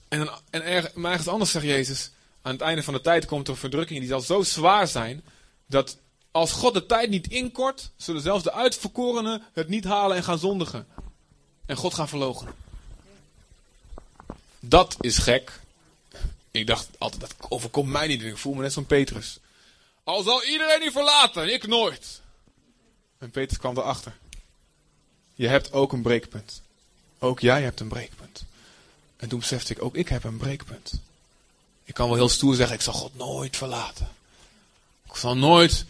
[0.09, 2.11] En, dan, en maar ergens anders zegt Jezus,
[2.43, 5.25] aan het einde van de tijd komt er verdrukking die zal zo zwaar zijn,
[5.67, 5.97] dat
[6.31, 10.39] als God de tijd niet inkort, zullen zelfs de uitverkorenen het niet halen en gaan
[10.39, 10.87] zondigen.
[11.67, 12.55] En God gaan verloochenen.
[14.61, 15.61] Dat is gek.
[16.51, 18.23] Ik dacht altijd, dat overkomt mij niet.
[18.23, 19.39] Ik voel me net zo'n Petrus.
[20.05, 22.21] Al zal iedereen die verlaten, ik nooit.
[23.27, 24.17] En Petrus kwam erachter.
[25.35, 26.63] Je hebt ook een breekpunt.
[27.19, 28.45] Ook jij hebt een breekpunt.
[29.17, 31.01] En toen besefte ik, ook ik heb een breekpunt.
[31.85, 34.09] Ik kan wel heel stoer zeggen, ik zal God nooit verlaten.
[35.05, 35.85] Ik zal nooit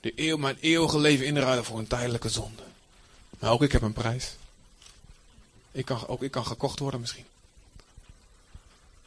[0.00, 2.62] de eeuw, mijn eeuwige leven inruilen voor een tijdelijke zonde.
[3.38, 4.36] Maar ook ik heb een prijs.
[5.72, 7.26] Ik kan, ook ik kan gekocht worden misschien.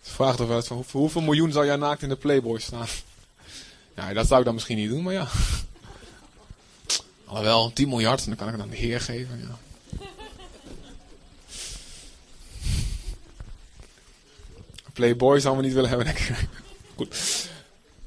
[0.02, 2.88] Vraag toch wel eens van voor hoeveel miljoen zou jij naakt in de Playboy staan?
[3.96, 5.28] Ja, dat zou ik dan misschien niet doen, maar ja.
[7.30, 9.40] Alhoewel, 10 miljard, dan kan ik het aan de Heer geven.
[9.48, 9.58] Ja.
[14.94, 16.48] Playboy zou we niet willen hebben, denk ik.
[16.96, 17.16] Goed.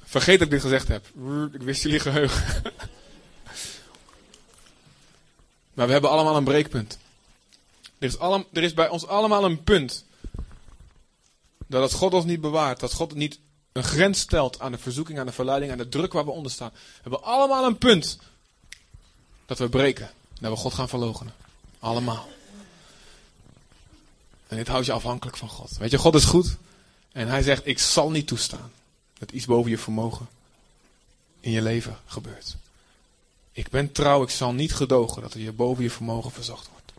[0.05, 1.07] Vergeet dat ik dit gezegd heb.
[1.53, 2.63] Ik wist jullie geheugen.
[5.75, 6.99] Maar we hebben allemaal een breekpunt.
[7.99, 8.17] Er is,
[8.53, 10.05] er is bij ons allemaal een punt.
[11.67, 12.81] Dat het God ons niet bewaart.
[12.81, 13.41] Dat God niet
[13.73, 16.53] een grens stelt aan de verzoeking, aan de verleiding, aan de druk waar we onder
[16.53, 16.71] staan.
[16.73, 18.19] We hebben allemaal een punt.
[19.53, 20.11] Dat we breken.
[20.41, 21.35] Dat we God gaan verloochenen.
[21.79, 22.29] Allemaal.
[24.49, 25.77] En dit houdt je afhankelijk van God.
[25.77, 26.57] Weet je, God is goed.
[27.13, 28.73] En hij zegt, ik zal niet toestaan.
[29.19, 30.29] Dat iets boven je vermogen
[31.41, 32.57] in je leven gebeurt.
[33.53, 36.93] Ik ben trouw, ik zal niet gedogen dat er je boven je vermogen verzocht wordt.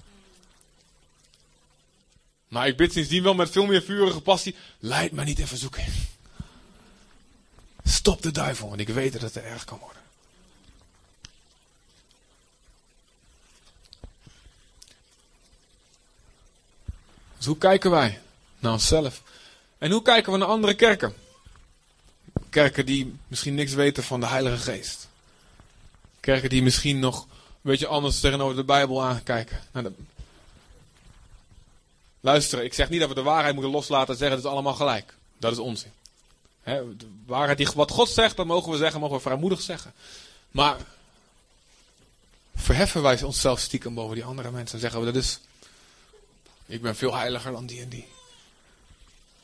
[2.48, 4.56] Maar ik bid sindsdien wel met veel meer vurige passie.
[4.80, 5.88] Leid mij niet in verzoeking.
[7.84, 10.03] Stop de duivel, want ik weet dat het er erg kan worden.
[17.44, 18.20] Dus hoe kijken wij
[18.60, 19.22] naar onszelf?
[19.78, 21.14] En hoe kijken we naar andere kerken?
[22.50, 25.08] Kerken die misschien niks weten van de Heilige Geest.
[26.20, 27.28] Kerken die misschien nog een
[27.62, 29.60] beetje anders tegenover de Bijbel aankijken.
[29.72, 29.94] Nou, de...
[32.20, 34.76] Luister, ik zeg niet dat we de waarheid moeten loslaten en zeggen het is allemaal
[34.76, 35.16] gelijk.
[35.38, 35.92] Dat is onzin.
[36.62, 39.94] Hè, de die wat God zegt, dat mogen we zeggen, mogen we vrijmoedig zeggen.
[40.52, 40.78] Maar
[42.56, 45.40] verheffen wij onszelf stiekem boven die andere mensen en zeggen we dat is.
[46.74, 48.08] Ik ben veel heiliger dan die en die.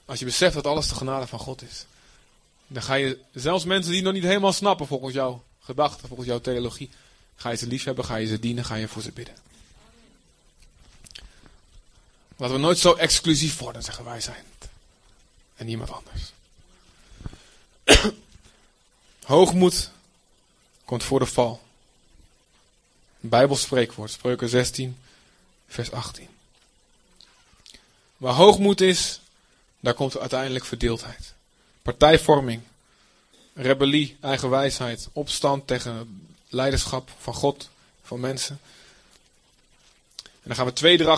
[0.06, 1.86] Als je beseft dat alles de genade van God is,
[2.68, 6.40] dan ga je zelfs mensen die nog niet helemaal snappen volgens jouw gedachten, volgens jouw
[6.40, 6.90] theologie,
[7.36, 9.36] ga je ze liefhebben, ga je ze dienen, ga je voor ze bidden.
[12.36, 14.44] Laten we nooit zo exclusief worden, zeggen wij zijn.
[15.56, 16.32] En niemand anders.
[19.24, 19.92] Hoogmoed
[20.86, 21.62] komt voor de val.
[23.22, 24.98] Een Bijbelspreekwoord, Spreuken 16,
[25.68, 26.38] vers 18.
[28.20, 29.20] Waar hoogmoed is,
[29.80, 31.34] daar komt uiteindelijk verdeeldheid.
[31.82, 32.62] Partijvorming,
[33.54, 37.70] rebellie, eigen wijsheid, opstand tegen leiderschap van God,
[38.04, 38.60] van mensen.
[40.24, 40.98] En dan gaan we twee